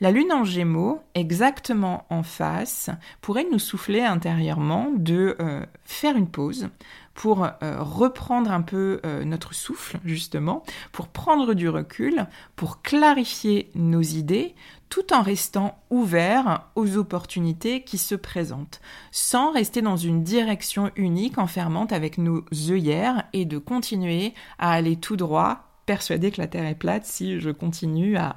La 0.01 0.13
lune 0.13 0.33
en 0.33 0.45
gémeaux, 0.45 1.01
exactement 1.17 2.05
en 2.11 2.23
face, 2.23 2.91
pourrait 3.23 3.47
nous 3.51 3.59
souffler 3.59 4.03
intérieurement 4.03 4.93
de 4.95 5.37
euh, 5.41 5.67
faire 5.85 6.17
une 6.17 6.29
pause, 6.29 6.69
pour 7.17 7.45
euh, 7.45 7.51
reprendre 7.81 8.53
un 8.53 8.61
peu 8.61 9.01
euh, 9.05 9.25
notre 9.25 9.55
souffle, 9.55 9.99
justement, 10.05 10.63
pour 10.93 11.09
prendre 11.09 11.55
du 11.55 11.69
recul, 11.69 12.27
pour 12.57 12.83
clarifier 12.83 13.71
nos 13.75 14.03
idées, 14.03 14.55
tout 14.91 15.15
en 15.15 15.23
restant 15.23 15.83
ouvert 15.91 16.67
aux 16.77 16.99
opportunités 16.99 17.83
qui 17.83 17.97
se 17.97 18.15
présentent, 18.15 18.83
sans 19.11 19.51
rester 19.51 19.81
dans 19.81 19.97
une 19.97 20.23
direction 20.23 20.93
unique 20.95 21.39
enfermante 21.39 21.93
avec 21.93 22.19
nos 22.19 22.45
œillères 22.69 23.25
et 23.33 23.47
de 23.47 23.57
continuer 23.59 24.35
à 24.59 24.73
aller 24.73 24.97
tout 24.97 25.17
droit, 25.17 25.65
persuadé 25.87 26.31
que 26.31 26.41
la 26.41 26.49
Terre 26.49 26.67
est 26.67 26.75
plate 26.75 27.07
si 27.07 27.41
je 27.41 27.51
continue 27.51 28.17
à 28.17 28.37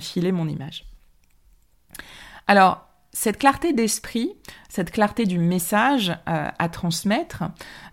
filer 0.00 0.32
mon 0.32 0.48
image. 0.48 0.86
Alors, 2.46 2.86
cette 3.14 3.38
clarté 3.38 3.72
d'esprit, 3.72 4.32
cette 4.68 4.90
clarté 4.90 5.24
du 5.24 5.38
message 5.38 6.10
euh, 6.28 6.48
à 6.58 6.68
transmettre, 6.68 7.44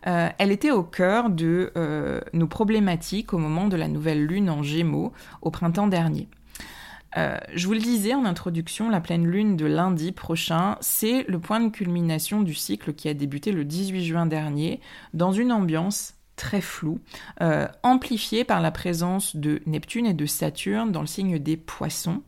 euh, 0.08 0.30
elle 0.40 0.52
était 0.52 0.72
au 0.72 0.82
cœur 0.82 1.30
de 1.30 1.72
euh, 1.78 2.22
nos 2.34 2.48
problématiques 2.48 3.32
au 3.32 3.38
moment 3.38 3.68
de 3.68 3.78
la 3.78 3.88
nouvelle 3.88 4.26
lune 4.26 4.50
en 4.50 4.64
Gémeaux 4.64 5.14
au 5.44 5.52
printemps 5.52 5.88
dernier. 5.88 6.28
je 7.16 7.68
vous 7.68 7.74
le 7.74 7.80
disais 7.80 8.16
en 8.16 8.26
introduction, 8.26 8.90
la 8.90 9.00
pleine 9.00 9.28
lune 9.28 9.58
de 9.58 9.66
lundi 9.68 10.12
prochain, 10.12 10.78
c'est 10.82 11.24
le 11.28 11.40
point 11.40 11.60
de 11.60 11.70
culmination 11.70 12.42
du 12.42 12.56
cycle 12.56 12.94
qui 12.94 13.08
a 13.08 13.14
débuté 13.14 13.52
le 13.52 13.64
18 13.64 14.04
juin 14.04 14.26
dernier 14.26 14.82
dans 15.14 15.34
une 15.34 15.52
ambiance 15.52 16.16
très 16.42 16.60
flou, 16.60 17.00
euh, 17.42 17.68
amplifié 17.84 18.44
par 18.44 18.62
la 18.62 18.72
présence 18.72 19.36
de 19.36 19.62
Neptune 19.68 20.08
et 20.08 20.16
de 20.16 20.26
Saturne 20.26 20.92
dans 20.92 21.02
le 21.02 21.08
signe 21.08 21.38
des 21.38 21.56
poissons, 21.56 22.24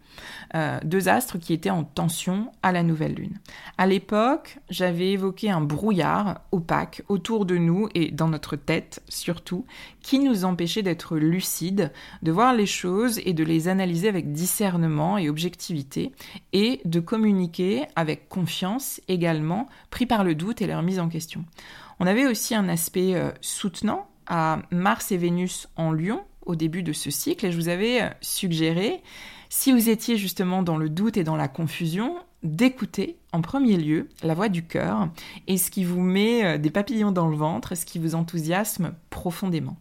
euh, 0.54 0.80
deux 0.84 1.10
astres 1.10 1.40
qui 1.40 1.52
étaient 1.52 1.72
en 1.72 1.84
tension 1.84 2.52
à 2.62 2.72
la 2.72 2.84
nouvelle 2.84 3.16
lune. 3.16 3.40
À 3.80 3.88
l'époque, 3.88 4.60
j'avais 4.70 5.14
évoqué 5.14 5.50
un 5.50 5.62
brouillard 5.62 6.42
opaque 6.52 7.02
autour 7.10 7.48
de 7.48 7.58
nous 7.58 7.90
et 7.96 8.12
dans 8.12 8.28
notre 8.28 8.56
tête 8.56 9.02
surtout, 9.10 9.66
qui 10.04 10.20
nous 10.20 10.46
empêchait 10.46 10.84
d'être 10.84 11.18
lucides, 11.18 11.92
de 12.22 12.32
voir 12.32 12.54
les 12.54 12.68
choses 12.68 13.20
et 13.26 13.34
de 13.34 13.44
les 13.44 13.68
analyser 13.68 14.10
avec 14.10 14.32
discernement 14.32 15.18
et 15.18 15.28
objectivité, 15.28 16.12
et 16.52 16.82
de 16.86 17.00
communiquer 17.00 17.86
avec 17.96 18.30
confiance 18.30 19.02
également, 19.08 19.68
pris 19.90 20.06
par 20.06 20.24
le 20.24 20.36
doute 20.36 20.62
et 20.62 20.68
leur 20.68 20.84
mise 20.84 21.00
en 21.00 21.10
question. 21.10 21.44
On 22.04 22.06
avait 22.06 22.26
aussi 22.26 22.54
un 22.54 22.68
aspect 22.68 23.16
euh, 23.16 23.32
soutenant 23.40 24.10
à 24.28 24.62
Mars 24.72 25.14
et 25.14 25.18
Vénus 25.18 25.70
en 25.78 25.94
Lion 25.94 26.26
au 26.46 26.58
début 26.58 26.84
de 26.84 26.92
ce 26.92 27.10
cycle 27.10 27.46
et 27.46 27.52
je 27.54 27.56
vous 27.56 27.70
avais 27.70 28.02
euh, 28.02 28.10
suggéré, 28.20 29.02
si 29.48 29.72
vous 29.72 29.88
étiez 29.88 30.18
justement 30.18 30.64
dans 30.64 30.76
le 30.76 30.90
doute 30.90 31.16
et 31.16 31.24
dans 31.24 31.38
la 31.38 31.48
confusion, 31.48 32.18
d'écouter 32.44 33.16
en 33.32 33.40
premier 33.40 33.78
lieu 33.78 34.10
la 34.22 34.34
voix 34.34 34.50
du 34.50 34.68
cœur 34.68 35.08
et 35.48 35.58
ce 35.58 35.72
qui 35.72 35.86
vous 35.86 36.02
met 36.02 36.44
euh, 36.44 36.58
des 36.58 36.72
papillons 36.72 37.14
dans 37.14 37.30
le 37.30 37.38
ventre, 37.38 37.74
ce 37.74 37.86
qui 37.86 38.00
vous 38.00 38.16
enthousiasme 38.16 38.96
profondément. 39.10 39.78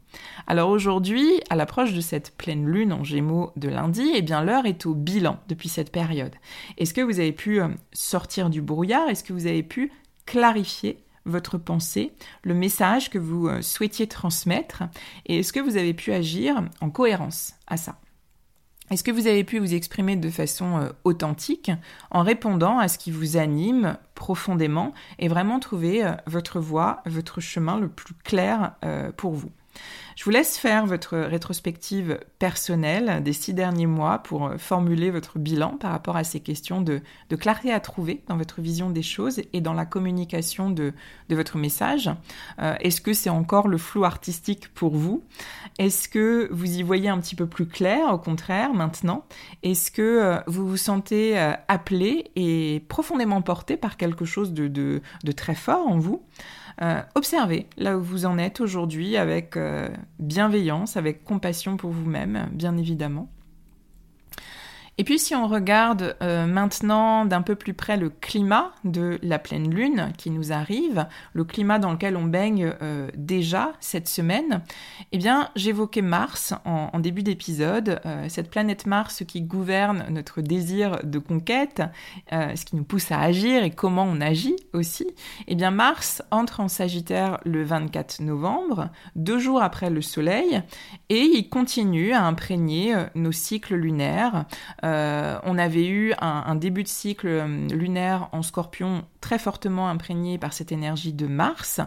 Alors 0.47 0.71
aujourd'hui, 0.71 1.27
à 1.51 1.57
l'approche 1.57 1.93
de 1.93 2.01
cette 2.01 2.37
pleine 2.37 2.69
lune 2.69 2.93
en 2.93 3.03
gémeaux 3.03 3.51
de 3.57 3.69
lundi, 3.69 4.09
eh 4.15 4.23
bien 4.23 4.45
l'heure 4.45 4.67
est 4.67 4.87
au 4.87 4.95
bilan 4.95 5.41
depuis 5.49 5.69
cette 5.69 5.91
période. 5.91 6.37
Est-ce 6.79 6.95
que 6.95 7.01
vous 7.01 7.19
avez 7.19 7.33
pu 7.33 7.61
sortir 7.93 8.49
du 8.49 8.63
brouillard? 8.63 9.09
Est-ce 9.09 9.25
que 9.25 9.33
vous 9.33 9.49
avez 9.49 9.65
pu 9.65 9.91
clarifier 10.25 11.02
votre 11.25 11.59
pensée, 11.59 12.13
le 12.43 12.55
message 12.55 13.11
que 13.11 13.19
vous 13.19 13.49
euh, 13.49 13.63
souhaitiez 13.63 14.07
transmettre, 14.07 14.85
et 15.27 15.41
est-ce 15.41 15.53
que 15.53 15.61
vous 15.61 15.77
avez 15.77 15.95
pu 15.95 16.13
agir 16.13 16.63
en 16.81 16.91
cohérence 16.91 17.55
à 17.67 17.77
ça? 17.77 17.97
Est-ce 18.91 19.05
que 19.05 19.11
vous 19.11 19.27
avez 19.27 19.45
pu 19.45 19.59
vous 19.59 19.75
exprimer 19.75 20.17
de 20.17 20.31
façon 20.31 20.79
euh, 20.79 20.89
authentique 21.05 21.71
en 22.11 22.23
répondant 22.23 22.79
à 22.79 22.89
ce 22.89 22.99
qui 22.99 23.11
vous 23.11 23.37
anime 23.37 23.97
profondément 24.15 24.93
et 25.19 25.29
vraiment 25.29 25.61
trouver 25.61 26.05
euh, 26.05 26.13
votre 26.27 26.61
voie, 26.61 27.03
votre 27.07 27.41
chemin 27.41 27.79
le 27.79 27.89
plus 27.89 28.15
clair 28.15 28.75
pour 29.17 29.33
vous? 29.33 29.51
Je 30.17 30.25
vous 30.25 30.31
laisse 30.31 30.59
faire 30.59 30.87
votre 30.87 31.17
rétrospective 31.17 32.21
personnelle 32.39 33.23
des 33.23 33.33
six 33.33 33.55
derniers 33.55 33.87
mois 33.87 34.19
pour 34.19 34.47
euh, 34.47 34.59
formuler 34.59 35.11
votre 35.11 35.39
bilan 35.39 35.77
par 35.79 35.91
rapport 35.91 36.17
à 36.17 36.25
ces 36.25 36.41
questions 36.41 36.83
de, 36.83 37.01
clarté 37.37 37.73
à 37.73 37.81
trouver 37.81 38.23
dans 38.29 38.37
votre 38.37 38.61
vision 38.61 38.91
des 38.91 39.03
choses 39.03 39.41
et 39.53 39.61
dans 39.61 39.73
la 39.73 39.87
communication 39.87 40.71
de, 40.71 40.93
votre 41.31 41.57
message. 41.57 42.11
Euh, 42.61 42.75
est-ce 42.81 43.01
que 43.01 43.15
c'est 43.15 43.31
encore 43.31 43.67
le 43.67 43.79
flou 43.79 44.05
artistique 44.05 44.69
pour 44.75 44.95
vous? 44.95 45.25
Est-ce 45.79 46.09
que 46.09 46.49
vous 46.53 46.79
y 46.79 46.83
voyez 46.83 47.09
un 47.09 47.19
petit 47.19 47.35
peu 47.35 47.47
plus 47.47 47.67
clair 47.67 48.13
au 48.13 48.19
contraire 48.19 48.75
maintenant? 48.75 49.25
Est-ce 49.63 49.91
que 49.91 50.03
euh, 50.03 50.39
vous 50.47 50.69
vous 50.69 50.77
sentez 50.77 51.39
appelé 51.69 52.31
et 52.37 52.85
profondément 52.89 53.41
porté 53.41 53.79
par 53.79 53.97
quelque 53.97 54.27
chose 54.27 54.53
de 54.53 55.01
très 55.35 55.55
fort 55.55 55.89
en 55.89 55.99
vous? 55.99 56.23
Euh, 56.81 57.03
observez 57.15 57.67
là 57.77 57.99
où 57.99 58.03
vous 58.03 58.25
en 58.25 58.39
êtes 58.39 58.61
aujourd'hui 58.61 59.17
avec 59.17 59.57
euh, 59.57 59.89
bienveillance, 60.19 60.97
avec 60.97 61.25
compassion 61.25 61.77
pour 61.77 61.91
vous-même, 61.91 62.49
bien 62.53 62.77
évidemment. 62.77 63.29
Et 64.99 65.05
puis 65.05 65.19
si 65.19 65.35
on 65.35 65.49
regarde 65.49 66.17
euh, 66.23 66.47
maintenant 66.47 67.25
d'un 67.25 67.41
peu 67.41 67.55
plus 67.55 67.73
près 67.73 67.97
le 67.97 68.11
climat 68.11 68.73
de 68.85 69.19
la 69.23 69.39
pleine 69.39 69.73
lune 69.73 70.13
qui 70.19 70.29
nous 70.29 70.53
arrive, 70.53 71.07
le 71.33 71.45
climat 71.45 71.79
dans 71.79 71.93
lequel 71.93 72.15
on 72.15 72.25
baigne 72.25 72.75
euh, 72.83 73.09
déjà 73.17 73.73
cette 73.81 74.07
semaine, 74.07 74.63
eh 75.11 75.19
bien 75.19 75.49
j'évoquais 75.57 76.03
Mars 76.03 76.53
en, 76.67 76.99
début 76.99 77.23
d'épisode, 77.23 78.01
euh, 78.05 78.27
cette 78.29 78.51
planète 78.51 78.87
Mars 78.87 79.25
qui 79.27 79.41
gouverne 79.41 80.05
notre 80.11 80.43
désir 80.43 80.99
de 81.03 81.19
conquête, 81.19 81.83
ce 82.31 82.65
qui 82.65 82.77
nous 82.77 82.85
pousse 82.85 83.11
à 83.11 83.21
agir 83.21 83.65
et 83.65 83.71
comment 83.71 84.05
on 84.05 84.21
agit 84.21 84.57
aussi. 84.75 85.07
Eh 85.49 85.55
bien 85.55 85.71
Mars 85.71 86.23
entre 86.31 86.61
en 86.61 86.69
Sagittaire 86.69 87.41
le 87.45 87.65
24 87.65 88.21
novembre, 88.21 88.91
deux 89.17 89.39
jours 89.39 89.63
après 89.63 89.89
le 89.89 90.03
Soleil, 90.03 90.63
et 91.09 91.23
il 91.23 91.49
continue 91.49 92.13
à 92.13 92.25
imprégner 92.25 92.95
nos 93.15 93.33
cycles 93.33 93.75
lunaires. 93.75 94.45
Euh, 94.85 95.39
on 95.45 95.59
avait 95.59 95.87
eu 95.87 96.13
un, 96.21 96.55
début 96.57 96.83
de 96.83 96.89
cycle 96.89 97.29
euh, 97.29 97.69
lunaire 97.69 98.29
en 98.33 98.43
scorpion 98.43 99.05
très 99.21 99.39
fortement 99.39 99.89
imprégné 99.89 100.39
par 100.39 100.53
cette 100.53 100.73
énergie 100.73 101.13
de 101.13 101.27
Mars. 101.27 101.81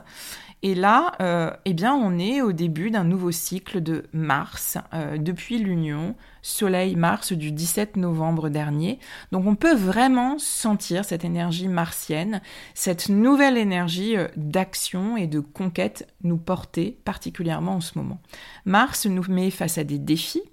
Et 0.64 0.74
là, 0.74 1.12
euh, 1.22 1.52
eh 1.66 1.74
bien, 1.74 1.94
on 1.94 2.18
est 2.18 2.42
au 2.42 2.52
début 2.52 2.90
d'un 2.90 3.04
nouveau 3.04 3.32
cycle 3.32 3.84
de 3.84 4.06
Mars 4.14 4.78
depuis 5.18 5.60
l'union 5.60 6.16
Soleil-Mars 6.42 7.34
du 7.34 7.52
17 7.52 7.98
novembre 7.98 8.50
dernier. 8.50 8.98
Donc 9.32 9.46
on 9.46 9.56
peut 9.56 9.76
vraiment 9.76 10.40
sentir 10.40 11.06
cette 11.06 11.24
énergie 11.24 11.68
martienne, 11.68 12.42
cette 12.74 13.10
nouvelle 13.10 13.58
énergie 13.58 14.16
d'action 14.38 15.18
et 15.18 15.28
de 15.28 15.40
conquête 15.40 16.08
nous 16.24 16.38
porter 16.38 16.98
particulièrement 17.04 17.76
en 17.76 17.82
ce 17.82 18.00
moment. 18.00 18.20
Mars 18.64 19.06
nous 19.06 19.26
met 19.30 19.52
face 19.52 19.78
à 19.78 19.84
des 19.84 20.00
défis 20.00 20.44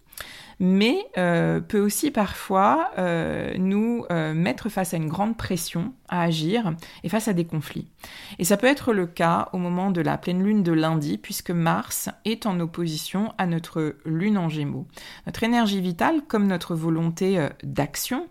mais 0.63 1.05
euh, 1.19 1.61
peut 1.61 1.81
aussi 1.81 2.13
parfois 2.13 2.93
euh, 2.97 3.53
nous 3.59 4.07
euh, 4.13 4.33
mettre 4.33 4.69
face 4.69 4.95
à 4.95 4.97
une 4.97 5.09
grande 5.09 5.37
pression 5.37 5.93
à 6.09 6.23
agir 6.23 6.77
et 7.03 7.09
face 7.09 7.27
à 7.27 7.33
des 7.33 7.45
conflits. 7.45 7.91
Et 8.39 8.45
ça 8.45 8.57
peut 8.57 8.69
être 8.69 8.93
le 8.93 9.07
cas 9.07 9.49
au 9.53 9.59
moment 9.59 9.91
de 9.91 10.01
la 10.01 10.17
pleine 10.19 10.41
lune 10.41 10.63
de 10.63 10.71
lundi, 10.71 11.19
puisque 11.19 11.51
Mars 11.51 12.11
est 12.25 12.47
en 12.47 12.61
opposition 12.61 13.35
à 13.39 13.47
notre 13.47 13.97
lune 14.05 14.39
en 14.39 14.49
gémeaux. 14.49 14.87
Notre 15.27 15.43
énergie 15.43 15.81
vitale, 15.81 16.23
comme 16.29 16.47
notre 16.47 16.77
volonté 16.77 17.45
d'action, 17.65 18.29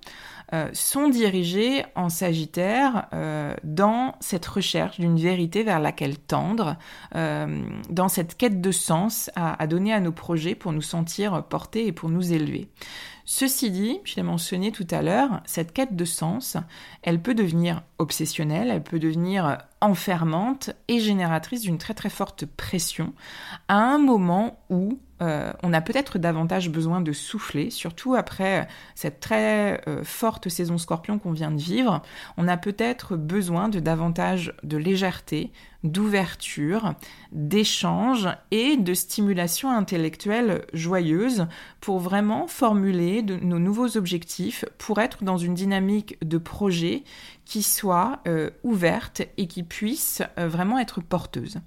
euh, 0.54 0.70
sont 0.74 1.08
dirigés 1.08 1.86
en 1.96 2.10
Sagittaire 2.10 3.08
euh, 3.14 3.56
dans 3.64 4.16
cette 4.20 4.46
recherche 4.46 5.00
d'une 5.00 5.18
vérité 5.18 5.64
vers 5.64 5.80
laquelle 5.80 6.18
tendre, 6.18 6.78
euh, 7.16 7.62
dans 7.90 8.10
cette 8.10 8.36
quête 8.36 8.60
de 8.60 8.72
sens 8.72 9.30
à, 9.36 9.62
à, 9.62 9.68
donner 9.68 9.94
à 9.94 10.02
nos 10.02 10.12
projets 10.12 10.56
pour 10.56 10.74
nous 10.74 10.82
sentir 10.82 11.44
portés 11.46 11.88
et 11.88 11.92
pour 11.94 12.10
nous 12.10 12.34
élever. 12.34 12.68
Ceci 13.34 13.72
dit, 13.72 13.98
je 14.04 14.18
l'ai 14.18 14.24
mentionné 14.24 14.74
tout 14.74 14.86
à 14.92 15.02
l'heure, 15.02 15.42
cette 15.46 15.72
quête 15.72 15.96
de 15.96 16.04
sens, 16.04 16.58
elle 17.02 17.22
peut 17.22 17.34
devenir 17.34 17.82
obsessionnelle, 17.98 18.70
elle 18.70 18.84
peut 18.84 19.00
devenir 19.00 19.58
enfermante 19.80 20.72
et 20.90 21.00
génératrice 21.00 21.62
d'une 21.62 21.78
très 21.78 21.94
très 21.94 22.10
forte 22.10 22.46
pression 22.46 23.14
à 23.70 23.76
un 23.76 24.00
moment 24.00 24.60
où 24.70 25.00
euh, 25.22 25.54
on 25.64 25.72
a 25.72 25.80
peut-être 25.80 26.18
davantage 26.18 26.70
besoin 26.70 27.00
de 27.00 27.14
souffler, 27.14 27.70
surtout 27.70 28.16
après 28.16 28.68
cette 28.96 29.22
très 29.22 29.82
euh, 29.88 30.04
forte 30.04 30.50
saison 30.50 30.78
scorpion 30.78 31.18
qu'on 31.18 31.32
vient 31.32 31.52
de 31.52 31.62
vivre. 31.62 32.02
On 32.36 32.50
a 32.50 32.58
peut-être 32.58 33.16
besoin 33.16 33.70
de 33.70 33.80
davantage 33.80 34.54
de 34.64 34.76
légèreté, 34.76 35.54
d'ouverture, 35.84 36.94
d'échange 37.32 38.28
et 38.52 38.78
de 38.78 38.94
stimulation 38.94 39.72
intellectuelle 39.72 40.66
joyeuse 40.74 41.48
pour 41.80 42.00
vraiment 42.00 42.48
formuler 42.48 43.24
nos 43.24 43.60
nouveaux 43.60 43.98
objectifs, 43.98 44.66
pour 44.78 45.00
être 45.00 45.24
dans 45.24 45.38
une 45.38 45.56
dynamique 45.56 46.18
de 46.24 46.38
projet 46.38 47.04
qui 47.46 47.64
soit 47.64 48.20
euh, 48.28 48.50
ouverte 48.64 49.22
et 49.38 49.48
qui 49.48 49.64
puisse 49.64 50.22
euh, 50.38 50.48
vraiment 50.48 50.80
être 50.80 51.02
porteuse. 51.02 51.60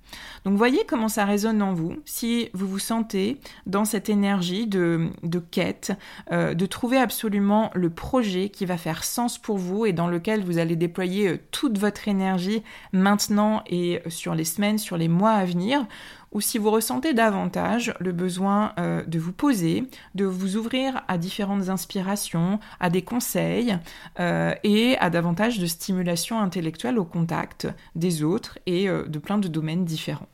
Donc 0.45 0.57
voyez 0.57 0.85
comment 0.87 1.09
ça 1.09 1.25
résonne 1.25 1.61
en 1.63 1.75
vous, 1.75 1.97
si 2.05 2.49
vous 2.55 2.67
vous 2.67 2.79
sentez 2.79 3.41
dans 3.67 3.85
cette 3.85 4.09
énergie 4.09 4.67
de, 4.67 5.11
quête, 5.51 5.93
euh, 6.33 6.55
de 6.55 6.67
trouver 6.67 6.99
absolument 6.99 7.71
le 7.75 7.91
projet 7.91 8.49
qui 8.49 8.65
va 8.65 8.77
faire 8.77 9.05
sens 9.05 9.39
pour 9.39 9.59
vous 9.59 9.85
et 9.87 9.93
dans 9.93 10.09
lequel 10.09 10.43
vous 10.43 10.59
allez 10.59 10.77
déployer 10.77 11.39
toute 11.51 11.79
votre 11.79 12.09
énergie 12.09 12.63
maintenant 12.93 13.63
et 13.67 14.01
sur 14.09 14.35
les 14.35 14.45
semaines, 14.45 14.79
sur 14.79 14.97
les 14.97 15.09
mois 15.09 15.33
à 15.33 15.45
venir, 15.45 15.87
ou 16.35 16.41
si 16.41 16.59
vous 16.59 16.71
ressentez 16.71 17.15
davantage 17.15 17.95
le 18.01 18.13
besoin 18.13 18.73
euh, 18.79 19.05
de 19.07 19.19
vous 19.19 19.33
poser, 19.33 19.89
de 20.15 20.25
vous 20.25 20.57
ouvrir 20.57 21.03
à 21.09 21.17
différentes 21.17 21.69
inspirations, 21.69 22.59
à 22.81 22.91
des 22.91 23.03
conseils 23.03 23.79
euh, 24.19 24.53
et 24.65 24.99
à 24.99 25.11
davantage 25.11 25.59
de 25.61 25.67
stimulation 25.67 26.41
intellectuelle 26.41 26.99
au 26.99 27.05
contact 27.05 27.69
des 27.95 28.25
autres 28.25 28.59
et 28.67 28.89
euh, 28.89 29.07
de 29.07 29.19
plein 29.19 29.39
de 29.39 29.49
domaines 29.49 29.85
différents. 29.85 30.29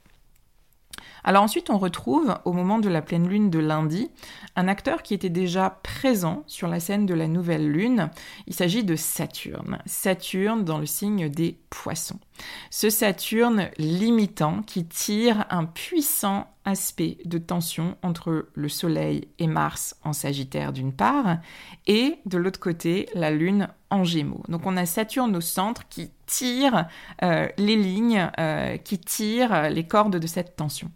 Alors 1.22 1.42
ensuite, 1.42 1.68
on 1.68 1.78
retrouve, 1.78 2.38
au 2.46 2.52
moment 2.52 2.78
de 2.78 2.88
la 2.88 3.02
pleine 3.02 3.28
lune 3.28 3.50
de 3.50 3.58
lundi, 3.58 4.10
un 4.56 4.68
acteur 4.68 5.02
qui 5.02 5.12
était 5.12 5.28
déjà 5.28 5.78
présent 5.82 6.44
sur 6.46 6.66
la 6.66 6.80
scène 6.80 7.04
de 7.04 7.14
la 7.14 7.28
nouvelle 7.28 7.70
lune. 7.70 8.10
Il 8.46 8.54
s'agit 8.54 8.84
de 8.84 8.96
Saturne. 8.96 9.78
Saturne 9.84 10.64
dans 10.64 10.78
le 10.78 10.86
signe 10.86 11.28
des 11.28 11.59
poissons. 11.70 12.18
Ce 12.70 12.90
Saturne 12.90 13.70
limitant 13.78 14.62
qui 14.62 14.84
tire 14.84 15.46
un 15.50 15.64
puissant 15.64 16.48
aspect 16.64 17.18
de 17.24 17.38
tension 17.38 17.96
entre 18.02 18.48
le 18.54 18.68
Soleil 18.68 19.28
et 19.38 19.46
Mars 19.46 19.96
en 20.04 20.12
Sagittaire 20.12 20.72
d'une 20.72 20.92
part, 20.92 21.38
et 21.86 22.18
de 22.26 22.36
l'autre 22.38 22.60
côté 22.60 23.08
la 23.14 23.30
Lune 23.30 23.68
en 23.88 24.04
Gémeaux. 24.04 24.42
Donc 24.48 24.66
on 24.66 24.76
a 24.76 24.84
Saturne 24.84 25.34
au 25.36 25.40
centre 25.40 25.88
qui 25.88 26.10
tire 26.26 26.86
euh, 27.22 27.48
les 27.56 27.76
lignes, 27.76 28.30
euh, 28.38 28.76
qui 28.76 28.98
tire 28.98 29.70
les 29.70 29.86
cordes 29.86 30.16
de 30.16 30.26
cette 30.26 30.56
tension. 30.56 30.90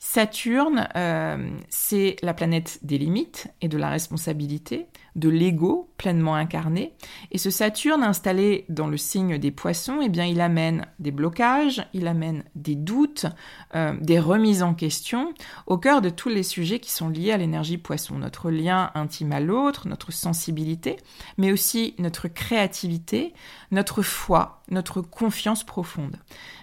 Saturne, 0.00 0.88
euh, 0.94 1.50
c'est 1.70 2.16
la 2.22 2.32
planète 2.32 2.78
des 2.82 2.98
limites 2.98 3.48
et 3.60 3.68
de 3.68 3.76
la 3.76 3.90
responsabilité, 3.90 4.86
de 5.16 5.28
l'ego 5.28 5.90
pleinement 5.96 6.36
incarné. 6.36 6.94
Et 7.32 7.38
ce 7.38 7.50
Saturne 7.50 8.04
installé 8.04 8.64
dans 8.68 8.86
le 8.86 8.96
signe 8.96 9.38
des 9.38 9.50
poissons, 9.50 9.98
eh 10.00 10.08
bien, 10.08 10.24
il 10.24 10.40
amène 10.40 10.86
des 11.00 11.10
blocages, 11.10 11.84
il 11.94 12.06
amène 12.06 12.44
des 12.54 12.76
doutes, 12.76 13.26
euh, 13.74 13.94
des 14.00 14.20
remises 14.20 14.62
en 14.62 14.74
question 14.74 15.34
au 15.66 15.78
cœur 15.78 16.00
de 16.00 16.10
tous 16.10 16.28
les 16.28 16.44
sujets 16.44 16.78
qui 16.78 16.92
sont 16.92 17.08
liés 17.08 17.32
à 17.32 17.36
l'énergie 17.36 17.78
poisson. 17.78 18.18
Notre 18.18 18.52
lien 18.52 18.92
intime 18.94 19.32
à 19.32 19.40
l'autre, 19.40 19.88
notre 19.88 20.12
sensibilité, 20.12 20.96
mais 21.38 21.50
aussi 21.50 21.96
notre 21.98 22.28
créativité, 22.28 23.34
notre 23.72 24.02
foi, 24.02 24.57
notre 24.70 25.00
confiance 25.00 25.64
profonde. 25.64 26.16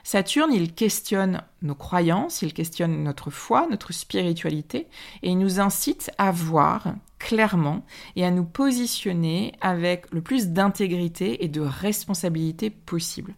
Saturne, 0.04 0.54
il 0.54 0.74
questionne 0.74 1.42
nos 1.62 1.76
croyances, 1.76 2.42
il 2.42 2.54
questionne 2.54 3.04
notre 3.04 3.30
foi, 3.32 3.68
notre 3.70 3.94
spiritualité, 3.94 4.88
et 5.24 5.30
il 5.30 5.38
nous 5.38 5.60
incite 5.60 6.12
à 6.18 6.32
voir 6.32 6.94
clairement 7.20 7.84
et 8.16 8.26
à 8.26 8.32
nous 8.32 8.46
positionner 8.46 9.54
avec 9.62 10.12
le 10.12 10.22
plus 10.22 10.50
d'intégrité 10.50 11.44
et 11.44 11.48
de 11.48 11.62
responsabilité 11.62 12.70
possible. 12.70 13.34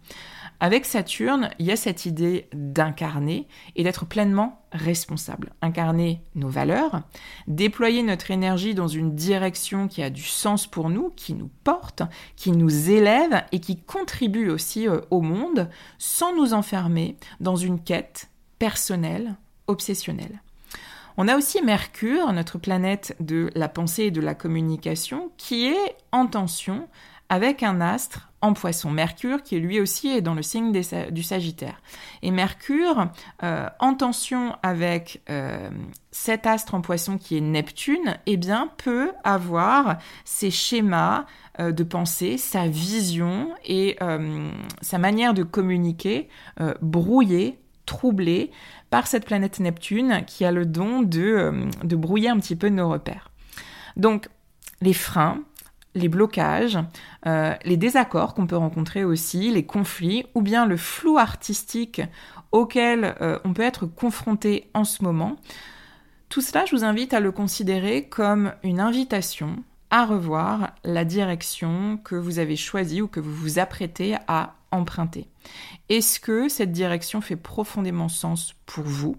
Avec 0.59 0.85
Saturne, 0.85 1.51
il 1.59 1.67
y 1.67 1.71
a 1.71 1.75
cette 1.75 2.07
idée 2.07 2.47
d'incarner 2.51 3.47
et 3.75 3.83
d'être 3.83 4.07
pleinement 4.07 4.65
responsable. 4.71 5.53
Incarner 5.61 6.23
nos 6.33 6.49
valeurs, 6.49 7.01
déployer 7.47 8.01
notre 8.01 8.31
énergie 8.31 8.73
dans 8.73 8.87
une 8.87 9.13
direction 9.13 9.87
qui 9.87 10.01
a 10.01 10.09
du 10.09 10.23
sens 10.23 10.65
pour 10.65 10.89
nous, 10.89 11.11
qui 11.15 11.35
nous 11.35 11.51
porte, 11.63 12.01
qui 12.35 12.51
nous 12.51 12.89
élève 12.89 13.43
et 13.51 13.59
qui 13.59 13.79
contribue 13.79 14.49
aussi 14.49 14.87
euh, 14.87 15.01
au 15.11 15.21
monde 15.21 15.69
sans 15.99 16.35
nous 16.35 16.53
enfermer 16.53 17.17
dans 17.39 17.55
une 17.55 17.79
quête 17.79 18.31
personnelle, 18.57 19.35
obsessionnelle. 19.67 20.41
On 21.19 21.27
a 21.27 21.35
aussi 21.35 21.63
Mercure, 21.63 22.31
notre 22.31 22.59
planète 22.59 23.15
de 23.19 23.49
la 23.55 23.69
pensée 23.69 24.03
et 24.03 24.11
de 24.11 24.21
la 24.21 24.35
communication, 24.35 25.31
qui 25.37 25.65
est 25.65 25.95
en 26.11 26.27
tension 26.27 26.87
avec 27.29 27.63
un 27.63 27.81
astre 27.81 28.29
en 28.41 28.53
poisson. 28.53 28.91
Mercure 28.91 29.41
qui 29.41 29.59
lui 29.59 29.79
aussi 29.81 30.09
est 30.09 30.21
dans 30.21 30.35
le 30.35 30.43
signe 30.43 30.71
du 30.71 31.23
Sagittaire. 31.23 31.81
Et 32.21 32.29
Mercure, 32.29 33.07
euh, 33.41 33.67
en 33.79 33.95
tension 33.95 34.55
avec 34.61 35.21
euh, 35.29 35.71
cet 36.11 36.45
astre 36.45 36.75
en 36.75 36.81
poisson 36.81 37.17
qui 37.17 37.35
est 37.35 37.41
Neptune, 37.41 38.17
eh 38.27 38.37
bien 38.37 38.69
peut 38.77 39.11
avoir 39.23 39.97
ses 40.23 40.51
schémas 40.51 41.25
euh, 41.59 41.71
de 41.71 41.83
pensée, 41.83 42.37
sa 42.37 42.67
vision 42.67 43.55
et 43.65 43.97
sa 44.81 44.99
manière 44.99 45.33
de 45.33 45.41
communiquer 45.41 46.29
brouillés, 46.81 47.59
troublés 47.87 48.51
par 48.91 49.07
cette 49.07 49.25
planète 49.25 49.59
Neptune 49.59 50.23
qui 50.27 50.45
a 50.45 50.51
le 50.51 50.67
don 50.67 51.01
de, 51.01 51.21
euh, 51.21 51.65
de 51.83 51.95
brouiller 51.95 52.29
un 52.29 52.37
petit 52.37 52.55
peu 52.55 52.69
nos 52.69 52.89
repères. 52.89 53.31
Donc, 53.95 54.29
les 54.81 54.93
freins, 54.93 55.41
les 55.95 56.07
blocages, 56.07 56.77
euh, 57.25 57.55
les 57.65 57.77
désaccords 57.77 58.35
qu'on 58.35 58.45
peut 58.45 58.57
rencontrer 58.57 59.03
aussi, 59.03 59.49
les 59.49 59.65
conflits, 59.65 60.25
ou 60.35 60.41
bien 60.41 60.67
le 60.67 60.77
flou 60.77 61.17
artistique 61.17 62.01
auquel 62.51 63.15
euh, 63.21 63.39
on 63.43 63.53
peut 63.53 63.63
être 63.63 63.87
confronté 63.87 64.69
en 64.75 64.83
ce 64.83 65.03
moment. 65.03 65.37
Tout 66.29 66.41
cela, 66.41 66.65
je 66.65 66.75
vous 66.75 66.83
invite 66.83 67.13
à 67.13 67.19
le 67.19 67.31
considérer 67.31 68.07
comme 68.07 68.53
une 68.63 68.79
invitation 68.79 69.63
à 69.89 70.05
revoir 70.05 70.73
la 70.83 71.05
direction 71.05 71.97
que 72.03 72.15
vous 72.15 72.39
avez 72.39 72.57
choisie 72.57 73.01
ou 73.01 73.07
que 73.07 73.21
vous 73.21 73.33
vous 73.33 73.59
apprêtez 73.59 74.17
à 74.27 74.56
emprunter. 74.71 75.27
Est-ce 75.89 76.19
que 76.19 76.49
cette 76.49 76.71
direction 76.71 77.21
fait 77.21 77.35
profondément 77.35 78.09
sens 78.09 78.55
pour 78.65 78.83
vous? 78.83 79.15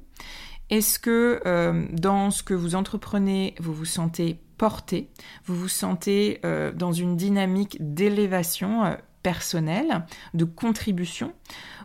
Est-ce 0.71 0.99
que 0.99 1.41
euh, 1.47 1.87
dans 1.93 2.31
ce 2.31 2.43
que 2.43 2.55
vous 2.55 2.75
entreprenez, 2.75 3.55
vous 3.59 3.73
vous 3.73 3.87
sentez 3.87 4.39
porté? 4.59 5.11
Vous 5.47 5.57
vous 5.57 5.69
sentez 5.69 6.41
euh, 6.45 6.73
dans 6.73 6.93
une 6.93 7.17
dynamique 7.17 7.79
d'élévation 7.81 8.85
euh, 8.85 8.95
personnelle, 9.23 10.05
de 10.35 10.45
contribution? 10.45 11.33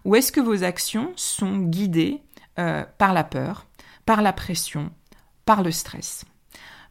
Ou 0.06 0.15
est-ce 0.15 0.32
que 0.32 0.41
vos 0.41 0.63
actions 0.63 1.13
sont 1.15 1.58
guidées 1.58 2.21
par 2.56 3.13
la 3.13 3.23
peur, 3.23 3.65
par 4.06 4.21
la 4.21 4.34
pression, 4.34 4.91
par 5.45 5.63
le 5.63 5.71
stress? 5.71 6.26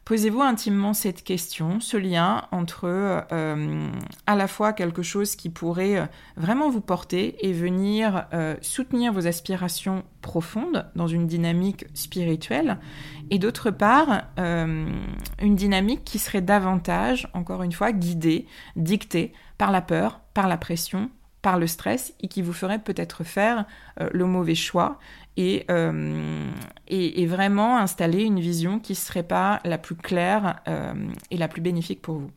Posez-vous 0.05 0.41
intimement 0.41 0.93
cette 0.93 1.23
question, 1.23 1.79
ce 1.79 1.95
lien 1.95 2.45
entre 2.51 2.89
euh, 3.31 3.87
à 4.27 4.35
la 4.35 4.47
fois 4.49 4.73
quelque 4.73 5.01
chose 5.01 5.37
qui 5.37 5.49
pourrait 5.49 5.97
euh, 5.97 6.05
vraiment 6.35 6.69
vous 6.69 6.81
porter 6.81 7.37
et 7.47 7.53
venir 7.53 8.25
euh, 8.33 8.55
soutenir 8.61 9.13
vos 9.13 9.27
aspirations 9.27 10.03
profondes 10.21 10.89
dans 10.97 11.07
une 11.07 11.25
dynamique 11.25 11.85
spirituelle, 11.93 12.79
et 13.29 13.39
d'autre 13.39 13.71
part, 13.71 14.23
une 14.37 15.55
dynamique 15.55 16.03
qui 16.03 16.19
serait 16.19 16.41
davantage, 16.41 17.29
encore 17.33 17.63
une 17.63 17.71
fois, 17.71 17.91
guidée, 17.91 18.45
dictée 18.75 19.33
par 19.57 19.71
la 19.71 19.81
peur, 19.81 20.21
par 20.33 20.47
la 20.47 20.57
pression, 20.57 21.09
par 21.41 21.59
le 21.59 21.67
stress 21.67 22.13
et 22.21 22.27
qui 22.27 22.41
vous 22.41 22.53
ferait 22.53 22.79
peut-être 22.79 23.23
faire 23.23 23.65
le 23.99 24.25
mauvais 24.25 24.55
choix 24.55 24.97
et, 25.37 25.65
et, 26.87 27.25
vraiment 27.25 27.77
installer 27.77 28.23
une 28.23 28.39
vision 28.39 28.79
qui 28.79 28.91
ne 28.93 28.97
serait 28.97 29.23
pas 29.23 29.59
la 29.65 29.77
plus 29.77 29.95
claire 29.95 30.61
et 31.31 31.37
la 31.37 31.47
plus 31.47 31.61
bénéfique 31.61 32.01
pour 32.01 32.15
vous. 32.15 32.31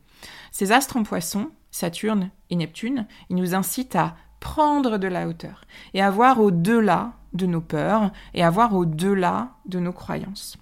Ces 0.51 0.71
astres 0.71 0.97
en 0.97 1.03
poisson, 1.03 1.51
Saturne 1.71 2.31
et 2.49 2.55
Neptune, 2.55 3.05
ils 3.29 3.35
nous 3.35 3.53
incitent 3.53 3.95
à 3.95 4.15
prendre 4.39 4.97
de 4.97 5.07
la 5.07 5.27
hauteur 5.27 5.65
et 5.93 6.01
à 6.01 6.09
voir 6.09 6.39
au-delà 6.41 7.13
de 7.33 7.45
nos 7.45 7.61
peurs 7.61 8.11
et 8.33 8.43
à 8.43 8.49
voir 8.49 8.73
au-delà 8.75 9.51
de 9.65 9.79
nos 9.79 9.93
croyances. 9.93 10.57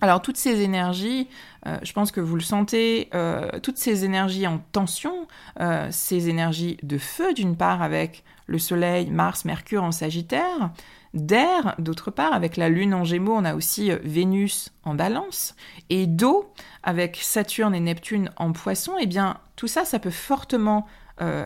Alors 0.00 0.22
toutes 0.22 0.38
ces 0.38 0.62
énergies, 0.62 1.28
euh, 1.66 1.78
je 1.82 1.92
pense 1.92 2.10
que 2.10 2.20
vous 2.20 2.34
le 2.34 2.40
sentez, 2.40 3.10
euh, 3.14 3.60
toutes 3.62 3.76
ces 3.76 4.04
énergies 4.04 4.46
en 4.46 4.58
tension, 4.72 5.26
euh, 5.60 5.88
ces 5.90 6.30
énergies 6.30 6.78
de 6.82 6.96
feu 6.96 7.34
d'une 7.34 7.56
part 7.56 7.82
avec 7.82 8.24
le 8.46 8.58
Soleil, 8.58 9.10
Mars, 9.10 9.44
Mercure 9.44 9.84
en 9.84 9.92
Sagittaire, 9.92 10.70
d'air 11.14 11.74
d'autre 11.78 12.10
part 12.10 12.32
avec 12.32 12.56
la 12.56 12.68
Lune 12.68 12.94
en 12.94 13.04
Gémeaux, 13.04 13.34
on 13.34 13.44
a 13.44 13.54
aussi 13.54 13.90
Vénus 14.04 14.72
en 14.84 14.94
Balance, 14.94 15.54
et 15.88 16.06
d'eau 16.06 16.52
avec 16.82 17.16
Saturne 17.16 17.74
et 17.74 17.80
Neptune 17.80 18.30
en 18.36 18.52
Poisson, 18.52 18.92
eh 19.00 19.06
bien 19.06 19.38
tout 19.56 19.66
ça, 19.66 19.84
ça 19.84 19.98
peut 19.98 20.10
fortement 20.10 20.86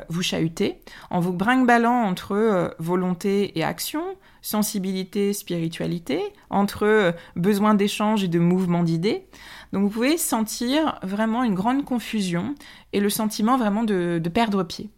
vous 0.09 0.23
chahuter 0.23 0.79
en 1.11 1.19
vous 1.19 1.33
brinque-ballant 1.33 2.05
entre 2.05 2.77
volonté 2.79 3.59
et 3.59 3.65
action, 3.65 4.05
sensibilité, 4.45 5.33
spiritualité, 5.33 6.21
entre 6.51 6.85
euh, 6.85 7.13
besoin 7.35 7.75
d'échange 7.75 8.23
et 8.23 8.29
de 8.29 8.39
mouvement 8.39 8.83
d'idées. 8.83 9.27
Donc 9.73 9.85
vous 9.85 9.89
pouvez 9.89 10.19
sentir 10.19 11.01
vraiment 11.03 11.43
une 11.43 11.55
grande 11.55 11.85
confusion 11.85 12.55
et 12.93 13.01
le 13.01 13.09
sentiment 13.09 13.57
vraiment 13.57 13.85
de, 13.85 14.21
perdre 14.33 14.63
pied. 14.63 14.91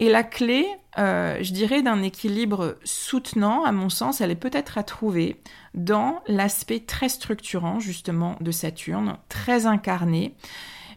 Et 0.00 0.08
la 0.08 0.22
clé, 0.22 0.66
euh, 0.98 1.38
je 1.42 1.52
dirais, 1.52 1.82
d'un 1.82 2.02
équilibre 2.02 2.76
soutenant, 2.84 3.64
à 3.64 3.72
mon 3.72 3.88
sens, 3.88 4.20
elle 4.20 4.30
est 4.30 4.36
peut-être 4.36 4.78
à 4.78 4.84
trouver 4.84 5.40
dans 5.74 6.22
l'aspect 6.28 6.80
très 6.80 7.08
structurant, 7.08 7.80
justement, 7.80 8.36
de 8.40 8.52
Saturne, 8.52 9.18
très 9.28 9.66
incarné, 9.66 10.36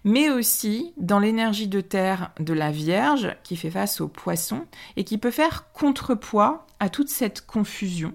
mais 0.03 0.29
aussi 0.29 0.93
dans 0.97 1.19
l'énergie 1.19 1.67
de 1.67 1.81
terre 1.81 2.31
de 2.39 2.53
la 2.53 2.71
Vierge 2.71 3.35
qui 3.43 3.55
fait 3.55 3.71
face 3.71 4.01
au 4.01 4.07
poisson 4.07 4.65
et 4.97 5.03
qui 5.03 5.17
peut 5.17 5.31
faire 5.31 5.71
contrepoids 5.73 6.67
à 6.79 6.89
toute 6.89 7.09
cette 7.09 7.45
confusion. 7.45 8.13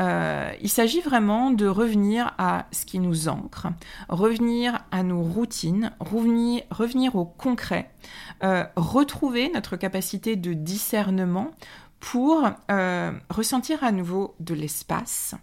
Euh, 0.00 0.50
il 0.62 0.68
s'agit 0.68 1.00
vraiment 1.00 1.50
de 1.50 1.66
revenir 1.66 2.32
à 2.38 2.66
ce 2.72 2.86
qui 2.86 2.98
nous 2.98 3.28
ancre, 3.28 3.68
revenir 4.08 4.80
à 4.90 5.02
nos 5.02 5.22
routines, 5.22 5.92
revenir, 6.00 7.14
au 7.16 7.24
concret, 7.24 7.90
euh, 8.42 8.64
retrouver 8.76 9.50
notre 9.52 9.76
capacité 9.76 10.36
de 10.36 10.54
discernement 10.54 11.50
pour 12.00 12.48
euh, 12.70 13.12
ressentir 13.28 13.84
à 13.84 13.92
nouveau 13.92 14.34
de 14.40 14.54
l'espace, 14.54 15.34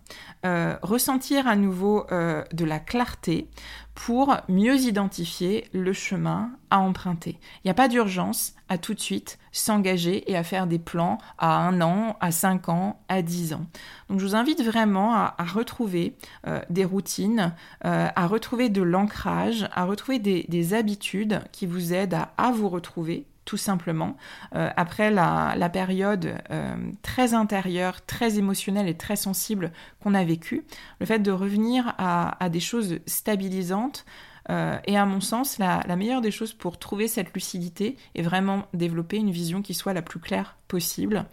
ressentir 0.82 1.48
à 1.48 1.56
nouveau 1.56 2.06
de 2.10 2.66
la 2.66 2.80
clarté, 2.80 3.50
pour 3.98 4.38
mieux 4.48 4.78
identifier 4.78 5.68
le 5.74 5.92
chemin 5.92 6.52
à 6.70 6.80
emprunter. 6.80 7.40
Il 7.58 7.62
n'y 7.66 7.72
a 7.72 7.74
pas 7.74 7.88
d'urgence 7.88 8.54
à 8.70 8.78
tout 8.78 8.94
de 8.94 9.00
suite 9.00 9.40
s'engager 9.52 10.30
et 10.32 10.38
à 10.38 10.44
faire 10.44 10.68
des 10.68 10.78
plans 10.78 11.18
à 11.40 11.58
un 11.58 11.82
an, 11.82 12.16
à 12.20 12.32
cinq 12.32 12.70
ans, 12.70 13.02
à 13.10 13.24
dix 13.24 13.54
ans. 13.54 13.66
Donc 14.08 14.20
je 14.20 14.26
vous 14.26 14.36
invite 14.36 14.64
vraiment 14.64 15.16
à, 15.16 15.36
retrouver 15.52 16.16
euh, 16.46 16.62
des 16.70 16.86
routines, 16.86 17.56
euh, 17.86 18.08
à 18.16 18.28
retrouver 18.28 18.70
de 18.70 18.84
l'ancrage, 18.84 19.68
à 19.74 19.86
retrouver 19.86 20.20
des, 20.20 20.74
habitudes 20.74 21.42
qui 21.52 21.66
vous 21.66 21.94
aident 21.94 22.20
à 22.38 22.52
vous 22.52 22.70
retrouver 22.70 23.26
tout 23.48 23.58
simplement, 23.58 24.18
euh, 24.56 24.70
après 24.76 25.10
la, 25.10 25.70
période 25.70 26.36
euh, 26.52 26.76
très 27.02 27.34
intérieure, 27.34 28.06
très 28.06 28.38
émotionnelle 28.38 28.90
et 28.90 28.98
très 28.98 29.16
sensible 29.16 29.72
qu'on 30.02 30.14
a 30.14 30.24
vécue, 30.26 30.66
le 31.00 31.06
fait 31.06 31.20
de 31.20 31.32
revenir 31.32 31.96
à, 31.98 32.50
des 32.50 32.60
choses 32.60 33.00
stabilisantes 33.08 34.06
euh, 34.50 34.78
est 34.86 34.98
à 34.98 35.06
mon 35.06 35.22
sens 35.22 35.60
la, 35.60 35.82
la, 35.88 35.96
meilleure 35.96 36.22
des 36.22 36.32
choses 36.32 36.54
pour 36.54 36.78
trouver 36.78 37.08
cette 37.08 37.34
lucidité 37.34 37.96
et 38.16 38.22
vraiment 38.22 38.66
développer 38.74 39.16
une 39.16 39.32
vision 39.32 39.62
qui 39.62 39.74
soit 39.74 39.94
la 39.94 40.02
plus 40.02 40.20
claire 40.20 40.58
possible 40.68 41.26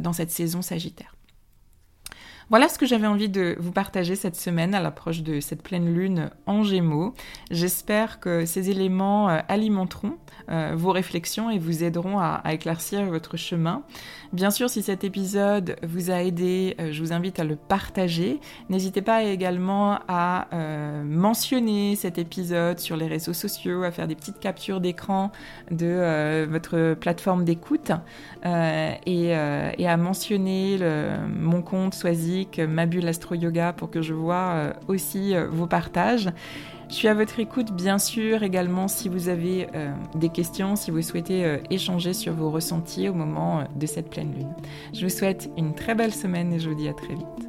dans 0.00 0.14
cette 0.14 0.30
saison 0.30 0.62
sagittaire. 0.62 1.17
Voilà 2.50 2.70
ce 2.70 2.78
que 2.78 2.86
j'avais 2.86 3.06
envie 3.06 3.28
de 3.28 3.56
vous 3.60 3.72
partager 3.72 4.16
cette 4.16 4.34
semaine 4.34 4.74
à 4.74 4.80
l'approche 4.80 5.20
de 5.20 5.38
cette 5.38 5.62
pleine 5.62 5.92
lune 5.92 6.30
en 6.46 6.62
gémeaux. 6.62 7.12
J'espère 7.50 8.20
que 8.20 8.46
ces 8.46 8.70
éléments 8.70 9.28
euh, 9.28 9.40
alimenteront 9.48 10.16
euh, 10.48 10.72
vos 10.74 10.92
réflexions 10.92 11.50
et 11.50 11.58
vous 11.58 11.84
aideront 11.84 12.18
à, 12.18 12.40
éclaircir 12.50 13.04
votre 13.04 13.36
chemin. 13.36 13.82
Bien 14.32 14.50
sûr, 14.50 14.70
si 14.70 14.82
cet 14.82 15.04
épisode 15.04 15.76
vous 15.82 16.10
a 16.10 16.22
aidé, 16.22 16.74
euh, 16.80 16.90
je 16.90 17.02
vous 17.02 17.12
invite 17.12 17.38
à 17.38 17.44
le 17.44 17.54
partager. 17.54 18.40
N'hésitez 18.70 19.02
pas 19.02 19.24
également 19.24 19.98
à 20.08 20.48
mentionner 21.04 21.96
cet 21.96 22.16
épisode 22.16 22.78
sur 22.78 22.96
les 22.96 23.06
réseaux 23.06 23.34
sociaux, 23.34 23.82
à 23.82 23.90
faire 23.90 24.08
des 24.08 24.14
petites 24.14 24.40
captures 24.40 24.80
d'écran 24.80 25.32
de 25.70 26.46
votre 26.46 26.94
plateforme 26.94 27.44
d'écoute 27.44 27.92
et, 28.44 29.34
à 29.34 29.96
mentionner 29.96 30.78
mon 31.28 31.62
compte 31.62 31.94
Soisy 31.94 32.37
ma 32.68 32.86
bulle 32.86 33.08
Astro 33.08 33.34
Yoga 33.34 33.72
pour 33.72 33.90
que 33.90 34.02
je 34.02 34.14
vois 34.14 34.52
euh, 34.54 34.72
aussi 34.88 35.34
euh, 35.34 35.48
vos 35.48 35.66
partages. 35.66 36.28
Je 36.88 36.94
suis 36.94 37.08
à 37.08 37.14
votre 37.14 37.38
écoute, 37.38 37.72
bien 37.72 37.98
sûr, 37.98 38.42
également 38.42 38.88
si 38.88 39.08
vous 39.08 39.28
avez 39.28 39.68
euh, 39.74 39.92
des 40.14 40.30
questions, 40.30 40.74
si 40.74 40.90
vous 40.90 41.02
souhaitez 41.02 41.58
échanger 41.70 42.14
sur 42.14 42.32
vos 42.32 42.50
ressentis 42.50 43.08
au 43.08 43.14
moment 43.14 43.64
de 43.76 43.86
cette 43.86 44.08
pleine 44.08 44.32
lune. 44.32 44.54
Je 44.94 45.04
vous 45.04 45.10
souhaite 45.10 45.50
une 45.58 45.74
très 45.74 45.94
belle 45.94 46.14
semaine 46.14 46.52
et 46.54 46.58
je 46.58 46.70
vous 46.70 46.76
dis 46.76 46.88
à 46.88 46.94
très 46.94 47.14
vite. 47.14 47.47